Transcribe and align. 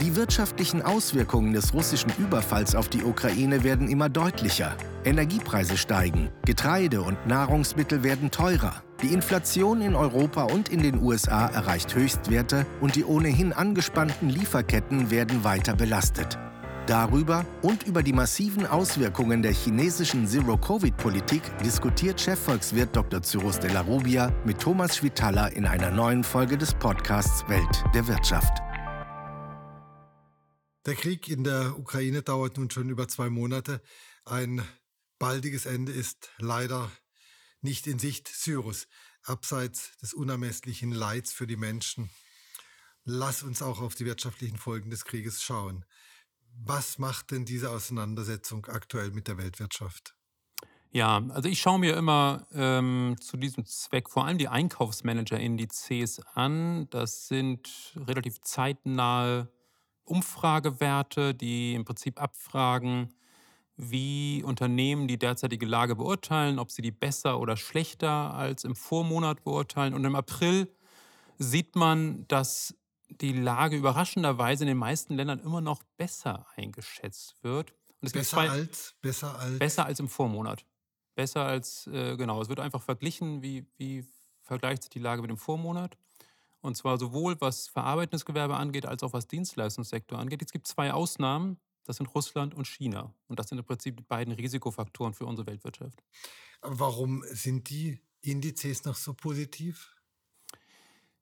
Die 0.00 0.16
wirtschaftlichen 0.16 0.80
Auswirkungen 0.80 1.52
des 1.52 1.74
russischen 1.74 2.10
Überfalls 2.18 2.74
auf 2.74 2.88
die 2.88 3.04
Ukraine 3.04 3.64
werden 3.64 3.86
immer 3.86 4.08
deutlicher. 4.08 4.74
Energiepreise 5.04 5.76
steigen, 5.76 6.30
Getreide 6.46 7.02
und 7.02 7.26
Nahrungsmittel 7.26 8.02
werden 8.02 8.30
teurer. 8.30 8.82
Die 9.02 9.12
Inflation 9.12 9.82
in 9.82 9.94
Europa 9.94 10.44
und 10.44 10.70
in 10.70 10.82
den 10.82 11.02
USA 11.02 11.48
erreicht 11.48 11.94
Höchstwerte 11.94 12.64
und 12.80 12.96
die 12.96 13.04
ohnehin 13.04 13.52
angespannten 13.52 14.30
Lieferketten 14.30 15.10
werden 15.10 15.44
weiter 15.44 15.76
belastet. 15.76 16.38
Darüber 16.86 17.44
und 17.60 17.82
über 17.82 18.02
die 18.02 18.14
massiven 18.14 18.66
Auswirkungen 18.66 19.42
der 19.42 19.52
chinesischen 19.52 20.26
Zero-Covid-Politik 20.26 21.42
diskutiert 21.62 22.18
Chefvolkswirt 22.18 22.96
Dr. 22.96 23.22
Cyrus 23.22 23.60
de 23.60 23.70
la 23.70 23.82
Rubia 23.82 24.32
mit 24.46 24.60
Thomas 24.60 24.96
Schwitaler 24.96 25.52
in 25.54 25.66
einer 25.66 25.90
neuen 25.90 26.24
Folge 26.24 26.56
des 26.56 26.72
Podcasts 26.72 27.46
Welt 27.48 27.84
der 27.94 28.08
Wirtschaft. 28.08 28.62
Der 30.86 30.94
Krieg 30.94 31.28
in 31.28 31.44
der 31.44 31.78
Ukraine 31.78 32.22
dauert 32.22 32.56
nun 32.56 32.70
schon 32.70 32.88
über 32.88 33.06
zwei 33.06 33.28
Monate. 33.28 33.82
Ein 34.24 34.66
baldiges 35.18 35.66
Ende 35.66 35.92
ist 35.92 36.30
leider 36.38 36.90
nicht 37.60 37.86
in 37.86 37.98
Sicht 37.98 38.28
Cyrus, 38.28 38.88
abseits 39.22 39.96
des 39.98 40.14
unermesslichen 40.14 40.90
Leids 40.90 41.32
für 41.32 41.46
die 41.46 41.58
Menschen. 41.58 42.08
Lass 43.04 43.42
uns 43.42 43.60
auch 43.60 43.80
auf 43.80 43.94
die 43.94 44.06
wirtschaftlichen 44.06 44.56
Folgen 44.56 44.88
des 44.88 45.04
Krieges 45.04 45.42
schauen. 45.42 45.84
Was 46.64 46.98
macht 46.98 47.30
denn 47.30 47.44
diese 47.44 47.70
Auseinandersetzung 47.70 48.64
aktuell 48.66 49.10
mit 49.10 49.28
der 49.28 49.36
Weltwirtschaft? 49.36 50.14
Ja, 50.92 51.22
also 51.28 51.48
ich 51.48 51.60
schaue 51.60 51.78
mir 51.78 51.96
immer 51.96 52.46
ähm, 52.52 53.16
zu 53.20 53.36
diesem 53.36 53.66
Zweck 53.66 54.08
vor 54.08 54.24
allem 54.24 54.38
die 54.38 54.48
Einkaufsmanager-Indizes 54.48 56.20
an. 56.34 56.88
Das 56.90 57.28
sind 57.28 57.92
relativ 57.96 58.40
zeitnahe 58.40 59.48
Umfragewerte, 60.10 61.34
die 61.34 61.74
im 61.74 61.84
Prinzip 61.84 62.20
abfragen, 62.20 63.14
wie 63.76 64.42
Unternehmen 64.44 65.08
die 65.08 65.18
derzeitige 65.18 65.64
Lage 65.64 65.96
beurteilen, 65.96 66.58
ob 66.58 66.70
sie 66.70 66.82
die 66.82 66.90
besser 66.90 67.40
oder 67.40 67.56
schlechter 67.56 68.34
als 68.34 68.64
im 68.64 68.76
Vormonat 68.76 69.42
beurteilen. 69.42 69.94
Und 69.94 70.04
im 70.04 70.14
April 70.14 70.68
sieht 71.38 71.76
man, 71.76 72.26
dass 72.28 72.74
die 73.08 73.32
Lage 73.32 73.76
überraschenderweise 73.76 74.64
in 74.64 74.68
den 74.68 74.76
meisten 74.76 75.14
Ländern 75.14 75.40
immer 75.40 75.60
noch 75.60 75.82
besser 75.96 76.46
eingeschätzt 76.56 77.42
wird. 77.42 77.72
besser 78.00 78.36
zwei, 78.36 78.50
als? 78.50 78.94
Besser 79.00 79.38
als? 79.38 79.58
Besser 79.58 79.86
als 79.86 80.00
im 80.00 80.08
Vormonat. 80.08 80.66
Besser 81.14 81.44
als, 81.44 81.86
äh, 81.86 82.16
genau, 82.16 82.40
es 82.42 82.48
wird 82.48 82.60
einfach 82.60 82.82
verglichen, 82.82 83.42
wie, 83.42 83.66
wie 83.76 84.04
vergleicht 84.42 84.82
sich 84.82 84.90
die 84.90 84.98
Lage 84.98 85.22
mit 85.22 85.30
dem 85.30 85.38
Vormonat. 85.38 85.96
Und 86.60 86.76
zwar 86.76 86.98
sowohl 86.98 87.40
was 87.40 87.68
verarbeitendes 87.68 88.24
Gewerbe 88.24 88.56
angeht, 88.56 88.86
als 88.86 89.02
auch 89.02 89.12
was 89.12 89.26
Dienstleistungssektor 89.26 90.18
angeht. 90.18 90.42
Es 90.42 90.52
gibt 90.52 90.66
zwei 90.66 90.92
Ausnahmen. 90.92 91.58
Das 91.84 91.96
sind 91.96 92.14
Russland 92.14 92.54
und 92.54 92.66
China. 92.66 93.14
Und 93.28 93.38
das 93.38 93.48
sind 93.48 93.58
im 93.58 93.64
Prinzip 93.64 93.96
die 93.96 94.02
beiden 94.02 94.34
Risikofaktoren 94.34 95.14
für 95.14 95.26
unsere 95.26 95.46
Weltwirtschaft. 95.46 96.02
Warum 96.60 97.24
sind 97.30 97.70
die 97.70 98.00
Indizes 98.20 98.84
noch 98.84 98.96
so 98.96 99.14
positiv? 99.14 99.96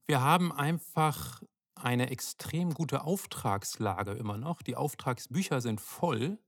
Wir 0.07 0.21
haben 0.21 0.53
einfach 0.53 1.43
eine 1.75 2.11
extrem 2.11 2.75
gute 2.75 3.05
Auftragslage 3.05 4.13
immer 4.13 4.37
noch. 4.37 4.63
Die 4.63 4.75
Auftragsbücher 4.75 5.61
sind 5.61 5.81
voll. 5.81 6.39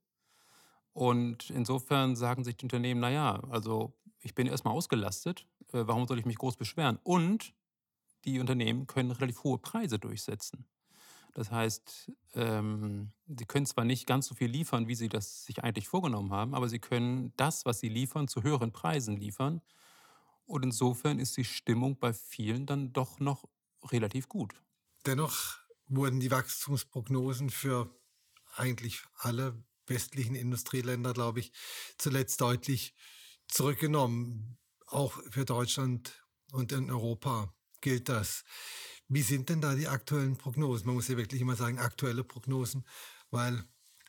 Und 0.93 1.51
insofern 1.51 2.17
sagen 2.17 2.43
sich 2.43 2.57
die 2.57 2.65
Unternehmen, 2.65 3.01
naja, 3.01 3.41
also 3.51 3.97
ich 4.19 4.35
bin 4.35 4.47
erstmal 4.47 4.75
ausgelastet, 4.75 5.47
äh, 5.73 5.87
warum 5.87 6.07
soll 6.07 6.19
ich 6.19 6.27
mich 6.27 6.37
groß 6.37 6.57
beschweren? 6.57 6.99
Und 7.05 7.55
die 8.25 8.41
Unternehmen 8.41 8.87
können 8.87 9.11
relativ 9.11 9.45
hohe 9.45 9.59
Preise 9.59 9.99
durchsetzen. 9.99 10.67
Das 11.35 11.51
heißt, 11.51 12.11
ähm, 12.35 13.13
sie 13.27 13.47
können 13.47 13.67
zwar 13.67 13.85
nicht 13.85 14.07
ganz 14.07 14.27
so 14.27 14.35
viel 14.35 14.51
liefern, 14.51 14.89
wie 14.89 14.95
sie 14.95 15.09
das 15.09 15.45
sich 15.45 15.63
eigentlich 15.63 15.89
vorgenommen 15.89 16.33
haben, 16.33 16.55
aber 16.55 16.69
sie 16.69 16.81
können 16.81 17.33
das, 17.37 17.65
was 17.65 17.81
sie 17.81 17.89
liefern, 17.89 18.29
zu 18.29 18.43
höheren 18.43 18.73
Preisen 18.73 19.17
liefern. 19.17 19.61
Und 20.45 20.65
insofern 20.65 21.21
ist 21.21 21.37
die 21.37 21.45
Stimmung 21.45 21.99
bei 21.99 22.13
vielen 22.13 22.67
dann 22.67 22.93
doch 22.93 23.21
noch 23.21 23.45
relativ 23.85 24.29
gut. 24.29 24.55
Dennoch 25.07 25.59
wurden 25.87 26.21
die 26.21 26.31
Wachstumsprognosen 26.31 27.51
für 27.51 27.95
eigentlich 28.57 29.03
alle 29.15 29.63
westlichen 29.87 30.35
Industrieländer, 30.35 31.13
glaube 31.13 31.41
ich, 31.41 31.53
zuletzt 31.99 32.41
deutlich 32.41 32.95
zurückgenommen. 33.49 34.59
Auch 34.87 35.13
für 35.31 35.45
Deutschland 35.45 36.25
und 36.53 36.73
in 36.73 36.91
Europa 36.91 37.55
gilt 37.81 38.09
das. 38.09 38.45
Wie 39.09 39.23
sind 39.23 39.49
denn 39.49 39.61
da 39.61 39.75
die 39.75 39.89
aktuellen 39.89 40.37
Prognosen? 40.37 40.87
Man 40.87 40.95
muss 40.97 41.09
ja 41.09 41.17
wirklich 41.17 41.41
immer 41.41 41.57
sagen, 41.57 41.79
aktuelle 41.79 42.25
Prognosen, 42.25 42.87
weil 43.31 43.65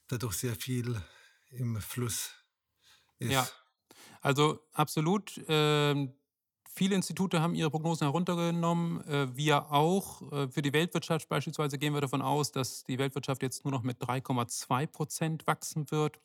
dadurch 0.08 0.36
sehr 0.36 0.56
viel 0.56 1.02
im 1.50 1.82
Fluss 1.82 2.32
ist. 3.20 3.32
Ja, 3.32 3.48
also 4.22 4.60
absolut. 4.74 5.42
Ähm, 5.48 6.14
Viele 6.74 6.96
Institute 6.96 7.42
haben 7.42 7.54
ihre 7.54 7.70
Prognosen 7.70 8.06
heruntergenommen. 8.06 9.06
Äh, 9.06 9.36
wir 9.36 9.72
auch. 9.72 10.22
Äh, 10.32 10.48
für 10.48 10.62
die 10.62 10.72
Weltwirtschaft 10.72 11.28
beispielsweise 11.28 11.78
gehen 11.78 11.94
wir 11.94 12.00
davon 12.00 12.22
aus, 12.22 12.52
dass 12.54 12.84
die 12.86 12.98
Weltwirtschaft 12.98 13.44
jetzt 13.44 13.66
nur 13.66 13.74
noch 13.74 13.84
mit 13.84 14.02
3,2 14.02 14.88
Prozent 14.88 15.48
wachsen 15.48 15.92
wird. 15.92 16.22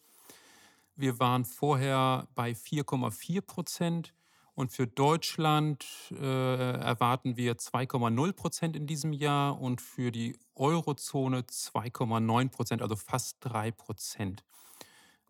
Wir 0.95 1.19
waren 1.19 1.45
vorher 1.45 2.29
bei 2.37 2.53
4,4 2.53 3.41
Prozent. 3.41 4.15
Und 4.57 4.73
für 4.73 4.87
Deutschland 4.87 5.85
äh, 6.11 6.17
erwarten 6.17 7.37
wir 7.37 7.57
2,0 7.57 8.33
Prozent 8.33 8.75
in 8.75 8.87
diesem 8.87 9.13
Jahr 9.13 9.61
und 9.61 9.83
für 9.83 10.11
die 10.11 10.39
Eurozone 10.55 11.43
2,9 11.43 12.49
Prozent, 12.49 12.81
also 12.81 12.97
fast 12.97 13.37
3 13.41 13.71
Prozent. 13.71 14.45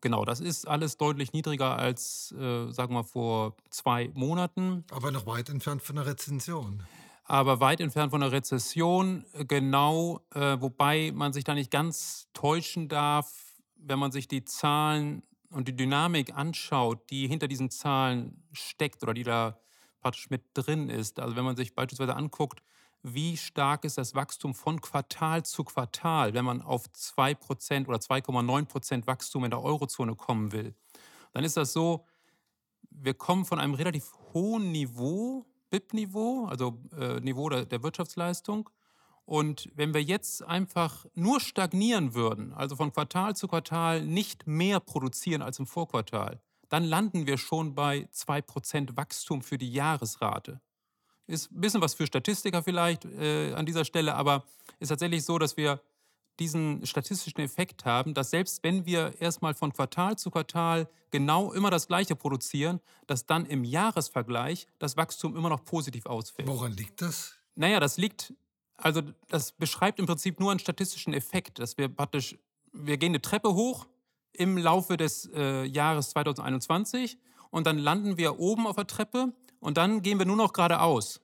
Genau, 0.00 0.25
das 0.25 0.38
ist 0.38 0.69
alles 0.69 0.97
deutlich 0.97 1.32
niedriger 1.32 1.76
als, 1.76 2.32
äh, 2.38 2.70
sagen 2.70 2.94
wir, 2.94 3.03
vor 3.03 3.56
zwei 3.69 4.12
Monaten. 4.15 4.84
Aber 4.92 5.10
noch 5.10 5.26
weit 5.26 5.48
entfernt 5.48 5.82
von 5.82 5.97
der 5.97 6.06
Rezension. 6.06 6.84
Aber 7.25 7.59
weit 7.59 7.81
entfernt 7.81 8.12
von 8.12 8.20
der 8.20 8.31
Rezession, 8.31 9.25
genau, 9.48 10.20
äh, 10.34 10.60
wobei 10.60 11.10
man 11.12 11.32
sich 11.32 11.42
da 11.42 11.54
nicht 11.54 11.72
ganz 11.72 12.28
täuschen 12.32 12.86
darf, 12.88 13.32
wenn 13.75 13.98
man 13.98 14.12
sich 14.12 14.28
die 14.28 14.44
Zahlen 14.44 15.25
und 15.56 15.68
die 15.68 15.74
Dynamik 15.74 16.36
anschaut, 16.36 17.08
die 17.10 17.26
hinter 17.26 17.48
diesen 17.48 17.70
Zahlen 17.70 18.44
steckt 18.52 19.02
oder 19.02 19.14
die 19.14 19.22
da 19.22 19.58
praktisch 20.02 20.28
mit 20.28 20.42
drin 20.52 20.90
ist. 20.90 21.18
Also 21.18 21.34
wenn 21.34 21.44
man 21.44 21.56
sich 21.56 21.74
beispielsweise 21.74 22.14
anguckt, 22.14 22.62
wie 23.02 23.38
stark 23.38 23.84
ist 23.84 23.96
das 23.96 24.14
Wachstum 24.14 24.54
von 24.54 24.80
Quartal 24.82 25.44
zu 25.44 25.64
Quartal, 25.64 26.34
wenn 26.34 26.44
man 26.44 26.60
auf 26.60 26.86
2% 26.88 27.86
oder 27.86 27.98
2,9% 27.98 29.06
Wachstum 29.06 29.44
in 29.44 29.50
der 29.50 29.62
Eurozone 29.62 30.14
kommen 30.14 30.52
will. 30.52 30.74
Dann 31.32 31.42
ist 31.42 31.56
das 31.56 31.72
so, 31.72 32.04
wir 32.90 33.14
kommen 33.14 33.46
von 33.46 33.58
einem 33.58 33.74
relativ 33.74 34.12
hohen 34.34 34.72
Niveau, 34.72 35.46
BIP-Niveau, 35.70 36.46
also 36.46 36.78
äh, 36.98 37.20
Niveau 37.20 37.48
der, 37.48 37.64
der 37.64 37.82
Wirtschaftsleistung. 37.82 38.68
Und 39.26 39.70
wenn 39.75 39.92
wir 39.92 40.03
jetzt 40.03 40.42
einfach 40.44 41.04
nur 41.14 41.41
stagnieren 41.41 42.14
würden, 42.14 42.53
also 42.53 42.76
von 42.76 42.92
Quartal 42.92 43.34
zu 43.34 43.48
Quartal 43.48 44.04
nicht 44.06 44.47
mehr 44.47 44.78
produzieren 44.78 45.42
als 45.42 45.59
im 45.59 45.66
Vorquartal, 45.66 46.41
dann 46.69 46.84
landen 46.84 47.26
wir 47.26 47.36
schon 47.36 47.75
bei 47.75 48.09
2% 48.15 48.97
Wachstum 48.97 49.42
für 49.42 49.59
die 49.59 49.72
Jahresrate. 49.72 50.60
Ist 51.26 51.50
ein 51.50 51.60
bisschen 51.60 51.81
was 51.81 51.94
für 51.94 52.06
Statistiker 52.06 52.62
vielleicht 52.62 53.04
äh, 53.04 53.53
an 53.54 53.66
dieser 53.66 53.84
Stelle, 53.84 54.15
aber 54.15 54.44
ist 54.78 54.88
tatsächlich 54.88 55.25
so, 55.25 55.38
dass 55.38 55.56
wir 55.56 55.81
diesen 56.38 56.84
statistischen 56.86 57.41
Effekt 57.41 57.84
haben, 57.84 58.15
dass 58.15 58.31
selbst 58.31 58.62
wenn 58.62 58.86
wir 58.86 59.20
erstmal 59.20 59.54
von 59.54 59.72
Quartal 59.72 60.16
zu 60.16 60.31
Quartal 60.31 60.88
genau 61.10 61.53
immer 61.53 61.70
das 61.70 61.88
Gleiche 61.88 62.15
produzieren, 62.15 62.81
dass 63.06 63.26
dann 63.26 63.47
im 63.47 63.65
Jahresvergleich 63.65 64.69
das 64.78 64.97
Wachstum 64.97 65.34
immer 65.36 65.48
noch 65.48 65.65
positiv 65.65 66.06
ausfällt. 66.06 66.47
Woran 66.47 66.72
liegt 66.72 67.00
das? 67.00 67.34
Naja, 67.54 67.81
das 67.81 67.97
liegt, 67.97 68.34
also 68.76 69.03
das 69.28 69.53
beschreibt 69.53 69.98
im 69.98 70.06
Prinzip 70.06 70.41
nur 70.41 70.50
einen 70.50 70.60
statistischen 70.60 71.15
Effekt, 71.15 71.59
dass 71.59 71.78
wir 71.78 71.89
praktisch, 71.89 72.36
wir 72.72 72.98
gehen 72.98 73.10
eine 73.10 73.22
Treppe 73.22 73.54
hoch 73.54 73.86
im 74.33 74.59
Laufe 74.59 74.97
des 74.97 75.30
äh, 75.34 75.65
Jahres 75.65 76.10
2021 76.10 77.18
und 77.50 77.66
dann 77.66 77.78
landen 77.78 78.16
wir 78.16 78.39
oben 78.39 78.66
auf 78.66 78.77
der 78.77 78.86
Treppe 78.86 79.33
und 79.60 79.77
dann 79.78 80.03
gehen 80.03 80.18
wir 80.18 80.27
nur 80.27 80.36
noch 80.36 80.53
geradeaus. 80.53 81.21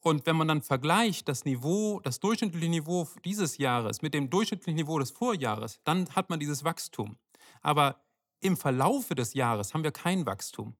Und 0.00 0.26
wenn 0.26 0.36
man 0.36 0.46
dann 0.46 0.62
vergleicht 0.62 1.28
das 1.28 1.44
Niveau, 1.44 1.98
das 2.00 2.20
durchschnittliche 2.20 2.68
Niveau 2.68 3.08
dieses 3.24 3.58
Jahres 3.58 4.02
mit 4.02 4.14
dem 4.14 4.30
durchschnittlichen 4.30 4.76
Niveau 4.76 4.98
des 4.98 5.10
Vorjahres, 5.10 5.80
dann 5.84 6.08
hat 6.14 6.30
man 6.30 6.38
dieses 6.38 6.62
Wachstum. 6.62 7.16
Aber 7.60 7.96
im 8.40 8.56
Verlaufe 8.56 9.14
des 9.14 9.34
Jahres 9.34 9.74
haben 9.74 9.82
wir 9.82 9.90
kein 9.90 10.24
Wachstum. 10.26 10.76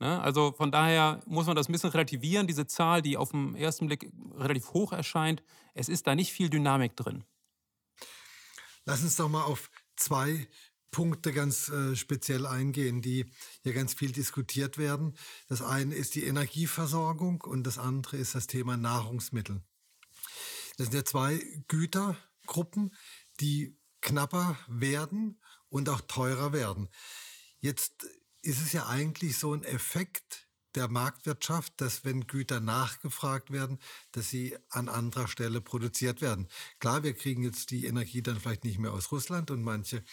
Ne? 0.00 0.20
Also 0.20 0.52
von 0.52 0.70
daher 0.70 1.22
muss 1.26 1.46
man 1.46 1.56
das 1.56 1.68
ein 1.68 1.72
bisschen 1.72 1.90
relativieren, 1.90 2.46
diese 2.46 2.66
Zahl, 2.66 3.02
die 3.02 3.16
auf 3.16 3.30
den 3.30 3.54
ersten 3.54 3.86
Blick 3.86 4.10
relativ 4.36 4.70
hoch 4.70 4.92
erscheint. 4.92 5.42
Es 5.74 5.88
ist 5.88 6.06
da 6.06 6.14
nicht 6.14 6.32
viel 6.32 6.50
Dynamik 6.50 6.96
drin. 6.96 7.24
Lass 8.84 9.02
uns 9.02 9.16
doch 9.16 9.28
mal 9.28 9.44
auf 9.44 9.70
zwei 9.96 10.48
Punkte 10.90 11.32
ganz 11.32 11.68
äh, 11.68 11.94
speziell 11.96 12.46
eingehen, 12.46 13.02
die 13.02 13.26
hier 13.62 13.74
ganz 13.74 13.92
viel 13.92 14.12
diskutiert 14.12 14.78
werden. 14.78 15.14
Das 15.48 15.60
eine 15.60 15.94
ist 15.94 16.14
die 16.14 16.24
Energieversorgung 16.24 17.42
und 17.42 17.64
das 17.64 17.78
andere 17.78 18.16
ist 18.16 18.34
das 18.34 18.46
Thema 18.46 18.76
Nahrungsmittel. 18.76 19.62
Das 20.76 20.86
sind 20.86 20.94
ja 20.94 21.04
zwei 21.04 21.40
Güter, 21.66 22.16
Gruppen, 22.46 22.94
die 23.40 23.76
knapper 24.00 24.56
werden 24.68 25.40
und 25.68 25.88
auch 25.88 26.00
teurer 26.02 26.52
werden. 26.52 26.88
Jetzt 27.60 28.06
ist 28.42 28.60
es 28.60 28.72
ja 28.72 28.86
eigentlich 28.86 29.36
so 29.36 29.52
ein 29.52 29.64
Effekt 29.64 30.48
der 30.74 30.88
Marktwirtschaft, 30.88 31.72
dass 31.80 32.04
wenn 32.04 32.26
Güter 32.26 32.60
nachgefragt 32.60 33.50
werden, 33.50 33.78
dass 34.12 34.28
sie 34.28 34.56
an 34.68 34.88
anderer 34.88 35.26
Stelle 35.26 35.60
produziert 35.60 36.20
werden. 36.20 36.46
Klar, 36.78 37.02
wir 37.02 37.14
kriegen 37.14 37.42
jetzt 37.42 37.70
die 37.70 37.86
Energie 37.86 38.22
dann 38.22 38.38
vielleicht 38.38 38.64
nicht 38.64 38.78
mehr 38.78 38.92
aus 38.92 39.10
Russland 39.10 39.50
und 39.50 39.62
manche 39.62 40.04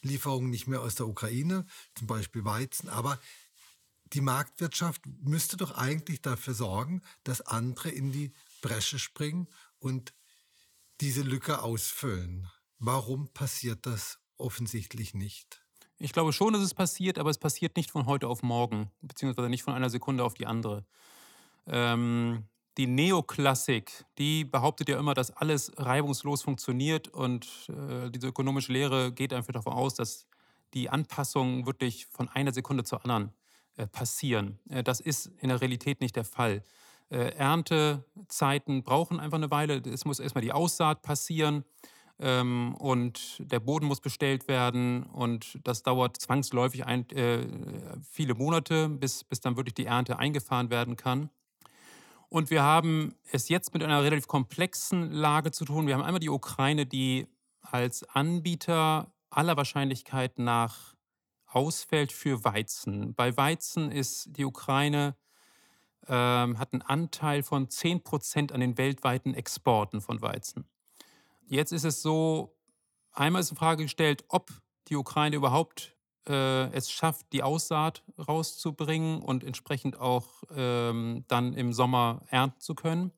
Lieferungen 0.00 0.50
nicht 0.50 0.66
mehr 0.66 0.80
aus 0.80 0.94
der 0.94 1.06
Ukraine, 1.06 1.66
zum 1.94 2.06
Beispiel 2.06 2.44
Weizen, 2.44 2.88
aber 2.88 3.20
die 4.12 4.20
Marktwirtschaft 4.20 5.02
müsste 5.06 5.56
doch 5.56 5.72
eigentlich 5.72 6.20
dafür 6.20 6.54
sorgen, 6.54 7.02
dass 7.24 7.40
andere 7.40 7.88
in 7.90 8.12
die 8.12 8.32
Bresche 8.60 8.98
springen 8.98 9.48
und 9.78 10.14
diese 11.00 11.22
Lücke 11.22 11.62
ausfüllen. 11.62 12.48
Warum 12.78 13.32
passiert 13.32 13.86
das 13.86 14.18
offensichtlich 14.36 15.14
nicht? 15.14 15.61
Ich 16.02 16.12
glaube 16.12 16.32
schon, 16.32 16.52
dass 16.52 16.62
es 16.62 16.74
passiert, 16.74 17.16
aber 17.16 17.30
es 17.30 17.38
passiert 17.38 17.76
nicht 17.76 17.92
von 17.92 18.06
heute 18.06 18.26
auf 18.26 18.42
morgen, 18.42 18.90
beziehungsweise 19.02 19.48
nicht 19.48 19.62
von 19.62 19.72
einer 19.72 19.88
Sekunde 19.88 20.24
auf 20.24 20.34
die 20.34 20.46
andere. 20.46 20.84
Ähm, 21.68 22.42
die 22.76 22.88
Neoklassik, 22.88 24.04
die 24.18 24.44
behauptet 24.44 24.88
ja 24.88 24.98
immer, 24.98 25.14
dass 25.14 25.30
alles 25.30 25.70
reibungslos 25.76 26.42
funktioniert 26.42 27.06
und 27.06 27.46
äh, 27.68 28.10
diese 28.10 28.26
ökonomische 28.26 28.72
Lehre 28.72 29.12
geht 29.12 29.32
einfach 29.32 29.52
davon 29.52 29.74
aus, 29.74 29.94
dass 29.94 30.26
die 30.74 30.90
Anpassungen 30.90 31.66
wirklich 31.66 32.06
von 32.06 32.28
einer 32.28 32.52
Sekunde 32.52 32.82
zur 32.82 33.04
anderen 33.04 33.32
äh, 33.76 33.86
passieren. 33.86 34.58
Äh, 34.70 34.82
das 34.82 34.98
ist 34.98 35.26
in 35.38 35.50
der 35.50 35.60
Realität 35.60 36.00
nicht 36.00 36.16
der 36.16 36.24
Fall. 36.24 36.64
Äh, 37.10 37.28
Erntezeiten 37.36 38.82
brauchen 38.82 39.20
einfach 39.20 39.38
eine 39.38 39.52
Weile. 39.52 39.80
Es 39.86 40.04
muss 40.04 40.18
erstmal 40.18 40.42
die 40.42 40.52
Aussaat 40.52 41.02
passieren 41.02 41.64
ähm, 42.18 42.74
und 42.74 43.38
der 43.38 43.60
Boden 43.60 43.86
muss 43.86 44.00
bestellt 44.00 44.48
werden 44.48 45.04
und 45.04 45.58
das 45.64 45.82
dauert 45.82 46.16
zwangsläufig 46.16 46.86
ein, 46.86 47.08
äh, 47.10 47.46
viele 48.10 48.34
Monate, 48.34 48.88
bis, 48.88 49.24
bis 49.24 49.40
dann 49.40 49.56
wirklich 49.56 49.74
die 49.74 49.86
Ernte 49.86 50.18
eingefahren 50.18 50.70
werden 50.70 50.96
kann. 50.96 51.30
Und 52.28 52.50
wir 52.50 52.62
haben 52.62 53.14
es 53.30 53.48
jetzt 53.48 53.74
mit 53.74 53.82
einer 53.82 54.02
relativ 54.02 54.26
komplexen 54.26 55.10
Lage 55.10 55.50
zu 55.50 55.66
tun. 55.66 55.86
Wir 55.86 55.94
haben 55.94 56.02
einmal 56.02 56.20
die 56.20 56.30
Ukraine, 56.30 56.86
die 56.86 57.26
als 57.60 58.04
Anbieter 58.04 59.12
aller 59.28 59.56
Wahrscheinlichkeit 59.56 60.38
nach 60.38 60.94
ausfällt 61.46 62.10
für 62.10 62.42
Weizen. 62.44 63.14
Bei 63.14 63.36
Weizen 63.36 63.92
ist 63.92 64.30
die 64.36 64.46
Ukraine 64.46 65.14
ähm, 66.08 66.58
hat 66.58 66.72
einen 66.72 66.82
Anteil 66.82 67.42
von 67.42 67.68
10 67.68 68.02
Prozent 68.02 68.52
an 68.52 68.60
den 68.60 68.78
weltweiten 68.78 69.34
Exporten 69.34 70.00
von 70.00 70.20
Weizen. 70.20 70.64
Jetzt 71.52 71.72
ist 71.72 71.84
es 71.84 72.00
so, 72.00 72.56
einmal 73.12 73.40
ist 73.40 73.50
die 73.50 73.56
Frage 73.56 73.82
gestellt, 73.82 74.24
ob 74.28 74.50
die 74.88 74.96
Ukraine 74.96 75.36
überhaupt 75.36 75.94
äh, 76.26 76.72
es 76.72 76.90
schafft, 76.90 77.30
die 77.34 77.42
Aussaat 77.42 78.02
rauszubringen 78.26 79.20
und 79.20 79.44
entsprechend 79.44 80.00
auch 80.00 80.44
ähm, 80.56 81.26
dann 81.28 81.52
im 81.52 81.74
Sommer 81.74 82.22
ernten 82.30 82.58
zu 82.58 82.74
können. 82.74 83.12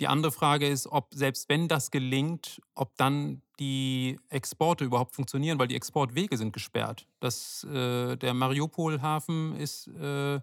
Die 0.00 0.08
andere 0.08 0.32
Frage 0.32 0.66
ist, 0.66 0.86
ob 0.86 1.12
selbst 1.12 1.50
wenn 1.50 1.68
das 1.68 1.90
gelingt, 1.90 2.62
ob 2.74 2.96
dann 2.96 3.42
die 3.58 4.18
Exporte 4.30 4.86
überhaupt 4.86 5.14
funktionieren, 5.14 5.58
weil 5.58 5.68
die 5.68 5.76
Exportwege 5.76 6.38
sind 6.38 6.54
gesperrt. 6.54 7.06
Das, 7.20 7.64
äh, 7.64 8.16
der 8.16 8.32
Mariupol-Hafen 8.32 9.54
ist 9.56 9.86
äh, 9.88 10.40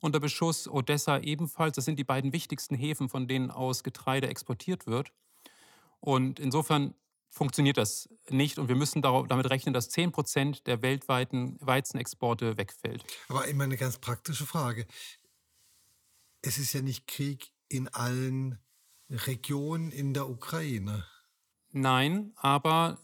unter 0.00 0.18
Beschuss, 0.18 0.66
Odessa 0.66 1.18
ebenfalls. 1.18 1.76
Das 1.76 1.84
sind 1.84 1.96
die 1.96 2.02
beiden 2.02 2.32
wichtigsten 2.32 2.74
Häfen, 2.74 3.08
von 3.08 3.28
denen 3.28 3.52
aus 3.52 3.84
Getreide 3.84 4.26
exportiert 4.26 4.88
wird. 4.88 5.12
Und 6.06 6.38
insofern 6.38 6.94
funktioniert 7.30 7.78
das 7.78 8.08
nicht 8.30 8.60
und 8.60 8.68
wir 8.68 8.76
müssen 8.76 9.02
damit 9.02 9.50
rechnen, 9.50 9.74
dass 9.74 9.88
10 9.88 10.12
Prozent 10.12 10.64
der 10.68 10.80
weltweiten 10.80 11.58
Weizenexporte 11.60 12.56
wegfällt. 12.56 13.04
Aber 13.26 13.48
immer 13.48 13.64
eine 13.64 13.76
ganz 13.76 13.98
praktische 13.98 14.46
Frage. 14.46 14.86
Es 16.42 16.58
ist 16.58 16.72
ja 16.74 16.80
nicht 16.80 17.08
Krieg 17.08 17.50
in 17.68 17.88
allen 17.88 18.60
Regionen 19.10 19.90
in 19.90 20.14
der 20.14 20.28
Ukraine. 20.28 21.04
Nein, 21.72 22.32
aber 22.36 23.00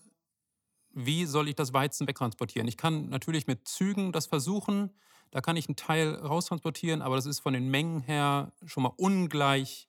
wie 0.92 1.26
soll 1.26 1.48
ich 1.48 1.56
das 1.56 1.72
Weizen 1.72 2.06
wegtransportieren? 2.06 2.68
Ich 2.68 2.76
kann 2.76 3.08
natürlich 3.08 3.48
mit 3.48 3.66
Zügen 3.66 4.12
das 4.12 4.26
versuchen, 4.26 4.90
da 5.32 5.40
kann 5.40 5.56
ich 5.56 5.66
einen 5.66 5.74
Teil 5.74 6.14
raustransportieren, 6.14 7.02
aber 7.02 7.16
das 7.16 7.26
ist 7.26 7.40
von 7.40 7.52
den 7.52 7.68
Mengen 7.68 8.02
her 8.02 8.52
schon 8.64 8.84
mal 8.84 8.92
ungleich 8.96 9.88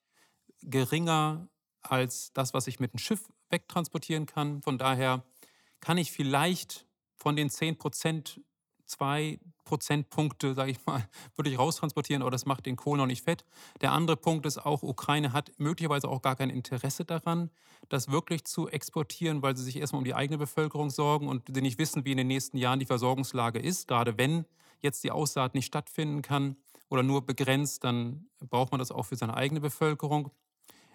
geringer 0.64 1.48
als 1.84 2.34
das, 2.34 2.54
was 2.54 2.68
ich 2.68 2.80
mit 2.80 2.94
einem 2.94 3.00
Schiff 3.00 3.30
wegtransportieren 3.50 4.26
kann. 4.26 4.62
Von 4.62 4.78
daher 4.78 5.24
kann 5.80 5.98
ich 5.98 6.12
vielleicht 6.12 6.86
von 7.16 7.36
den 7.36 7.50
10 7.50 7.78
Prozent 7.78 8.42
zwei 8.86 9.40
Prozentpunkte, 9.66 10.54
sage 10.54 10.72
ich 10.72 10.86
mal, 10.86 11.08
würde 11.36 11.50
ich 11.50 11.58
raustransportieren, 11.58 12.22
aber 12.22 12.32
das 12.32 12.46
macht 12.46 12.66
den 12.66 12.76
Kohl 12.76 12.98
noch 12.98 13.06
nicht 13.06 13.24
fett. 13.24 13.46
Der 13.82 13.92
andere 13.92 14.18
Punkt 14.18 14.46
ist 14.46 14.58
auch, 14.58 14.84
Ukraine 14.84 15.34
hat 15.34 15.52
möglicherweise 15.58 16.08
auch 16.08 16.22
gar 16.22 16.36
kein 16.36 16.50
Interesse 16.50 17.06
daran, 17.06 17.50
das 17.90 18.12
wirklich 18.12 18.44
zu 18.46 18.68
exportieren, 18.68 19.42
weil 19.42 19.56
sie 19.56 19.64
sich 19.64 19.78
erstmal 19.78 20.00
um 20.00 20.06
die 20.06 20.16
eigene 20.16 20.38
Bevölkerung 20.38 20.90
sorgen 20.90 21.28
und 21.28 21.44
sie 21.54 21.62
nicht 21.62 21.80
wissen, 21.80 22.06
wie 22.06 22.12
in 22.12 22.18
den 22.18 22.28
nächsten 22.28 22.58
Jahren 22.58 22.80
die 22.80 22.86
Versorgungslage 22.86 23.60
ist. 23.60 23.88
Gerade 23.88 24.18
wenn 24.18 24.46
jetzt 24.80 25.04
die 25.04 25.12
Aussaat 25.12 25.56
nicht 25.56 25.66
stattfinden 25.66 26.22
kann 26.22 26.58
oder 26.90 27.04
nur 27.04 27.26
begrenzt, 27.26 27.84
dann 27.84 28.28
braucht 28.40 28.72
man 28.72 28.80
das 28.80 28.92
auch 28.92 29.04
für 29.04 29.16
seine 29.16 29.36
eigene 29.36 29.62
Bevölkerung. 29.62 30.32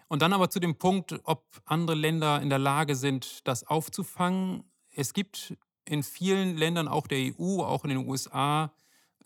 Und 0.09 0.23
dann 0.23 0.33
aber 0.33 0.49
zu 0.49 0.59
dem 0.59 0.75
Punkt, 0.75 1.19
ob 1.23 1.45
andere 1.65 1.95
Länder 1.95 2.41
in 2.41 2.49
der 2.49 2.59
Lage 2.59 2.95
sind, 2.95 3.47
das 3.47 3.63
aufzufangen. 3.63 4.63
Es 4.91 5.13
gibt 5.13 5.55
in 5.85 6.03
vielen 6.03 6.57
Ländern, 6.57 6.87
auch 6.87 7.07
der 7.07 7.19
EU, 7.19 7.61
auch 7.61 7.83
in 7.83 7.91
den 7.91 8.07
USA, 8.07 8.73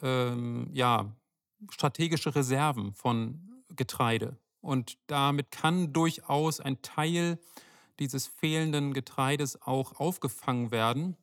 ähm, 0.02 0.70
ja, 0.74 1.16
strategische 1.72 2.36
Reserven 2.36 2.94
von 2.94 3.64
Getreide. 3.70 4.38
Und 4.60 4.98
damit 5.08 5.52
kann 5.52 5.94
durchaus 5.94 6.60
ein 6.60 6.82
Teil 6.82 7.40
dieses 8.00 8.28
fehlenden 8.28 8.94
Getreides 8.94 9.62
auch 9.62 10.00
aufgefangen 10.00 10.72
werden. 10.72 11.16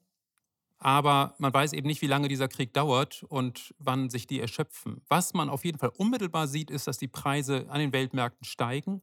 Aber 0.78 1.34
man 1.36 1.52
weiß 1.52 1.74
eben 1.74 1.86
nicht, 1.86 2.00
wie 2.00 2.06
lange 2.06 2.28
dieser 2.28 2.48
Krieg 2.48 2.72
dauert 2.72 3.24
und 3.24 3.74
wann 3.78 4.08
sich 4.08 4.26
die 4.26 4.40
erschöpfen. 4.40 5.02
Was 5.08 5.34
man 5.34 5.50
auf 5.50 5.66
jeden 5.66 5.78
Fall 5.78 5.92
unmittelbar 5.98 6.48
sieht, 6.48 6.70
ist, 6.70 6.86
dass 6.86 6.96
die 6.96 7.08
Preise 7.08 7.66
an 7.68 7.80
den 7.80 7.92
Weltmärkten 7.92 8.46
steigen. 8.46 9.02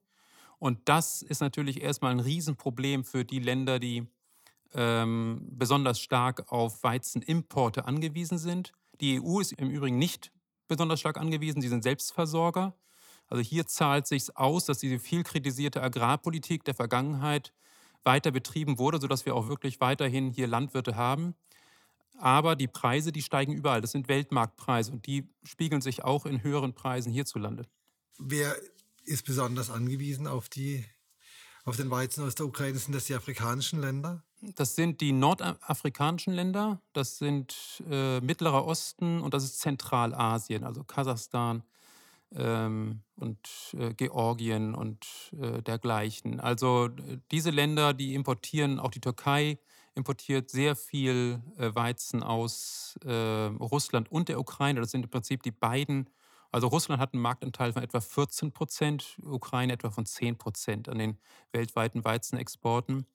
Und 0.59 0.79
das 0.85 1.21
ist 1.21 1.41
natürlich 1.41 1.81
erstmal 1.81 2.11
ein 2.11 2.19
Riesenproblem 2.19 3.03
für 3.03 3.23
die 3.23 3.39
Länder, 3.39 3.79
die 3.79 4.07
ähm, 4.73 5.47
besonders 5.51 5.99
stark 5.99 6.51
auf 6.51 6.83
Weizenimporte 6.83 7.85
angewiesen 7.85 8.37
sind. 8.37 8.73
Die 9.01 9.21
EU 9.21 9.39
ist 9.39 9.53
im 9.53 9.69
Übrigen 9.69 9.97
nicht 9.97 10.31
besonders 10.67 10.99
stark 10.99 11.17
angewiesen, 11.17 11.61
sie 11.61 11.69
sind 11.69 11.83
Selbstversorger. 11.83 12.75
Also 13.27 13.43
hier 13.43 13.67
zahlt 13.67 14.07
sich 14.07 14.35
aus, 14.37 14.65
dass 14.65 14.79
diese 14.79 14.99
viel 14.99 15.23
kritisierte 15.23 15.81
Agrarpolitik 15.81 16.63
der 16.63 16.73
Vergangenheit 16.73 17.53
weiter 18.03 18.31
betrieben 18.31 18.79
wurde, 18.79 18.99
sodass 18.99 19.25
wir 19.25 19.35
auch 19.35 19.49
wirklich 19.49 19.81
weiterhin 19.81 20.31
hier 20.31 20.47
Landwirte 20.47 20.95
haben. 20.95 21.35
Aber 22.19 22.55
die 22.55 22.67
Preise, 22.67 23.11
die 23.11 23.21
steigen 23.21 23.53
überall. 23.53 23.81
Das 23.81 23.91
sind 23.91 24.07
Weltmarktpreise 24.07 24.91
und 24.91 25.05
die 25.05 25.29
spiegeln 25.43 25.81
sich 25.81 26.03
auch 26.03 26.25
in 26.25 26.41
höheren 26.41 26.73
Preisen 26.73 27.11
hierzulande. 27.11 27.65
Wer 28.17 28.55
ist 29.07 29.25
besonders 29.25 29.69
angewiesen 29.69 30.27
auf, 30.27 30.49
die, 30.49 30.85
auf 31.63 31.77
den 31.77 31.89
Weizen 31.89 32.23
aus 32.23 32.35
der 32.35 32.45
Ukraine? 32.45 32.77
Sind 32.77 32.93
das 32.93 33.05
die 33.05 33.15
afrikanischen 33.15 33.81
Länder? 33.81 34.23
Das 34.55 34.75
sind 34.75 35.01
die 35.01 35.13
nordafrikanischen 35.13 36.33
Länder, 36.33 36.79
das 36.93 37.17
sind 37.17 37.83
äh, 37.89 38.21
Mittlerer 38.21 38.65
Osten 38.65 39.19
und 39.21 39.33
das 39.33 39.43
ist 39.43 39.59
Zentralasien, 39.59 40.63
also 40.63 40.83
Kasachstan 40.83 41.63
ähm, 42.35 43.01
und 43.15 43.39
äh, 43.73 43.95
Georgien 43.95 44.75
und 44.75 45.07
äh, 45.41 45.63
dergleichen. 45.63 46.39
Also 46.39 46.89
diese 47.31 47.49
Länder, 47.49 47.95
die 47.95 48.13
importieren, 48.13 48.79
auch 48.79 48.91
die 48.91 49.01
Türkei 49.01 49.57
importiert 49.95 50.51
sehr 50.51 50.75
viel 50.75 51.41
äh, 51.57 51.73
Weizen 51.73 52.21
aus 52.21 52.99
äh, 53.03 53.11
Russland 53.11 54.11
und 54.11 54.29
der 54.29 54.39
Ukraine. 54.39 54.79
Das 54.79 54.91
sind 54.91 55.03
im 55.03 55.09
Prinzip 55.09 55.41
die 55.41 55.51
beiden. 55.51 56.09
Also 56.51 56.67
Russland 56.67 57.01
hat 57.01 57.13
einen 57.13 57.21
Marktanteil 57.21 57.73
von 57.73 57.83
etwa 57.83 57.99
14 57.99 58.51
Prozent, 58.51 59.17
Ukraine 59.21 59.73
etwa 59.73 59.89
von 59.89 60.05
10 60.05 60.37
Prozent 60.37 60.89
an 60.89 60.99
den 60.99 61.17
weltweiten 61.51 62.03
Weizenexporten. 62.03 63.05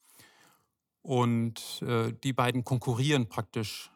Und 1.02 1.82
äh, 1.82 2.12
die 2.12 2.32
beiden 2.32 2.64
konkurrieren 2.64 3.28
praktisch 3.28 3.90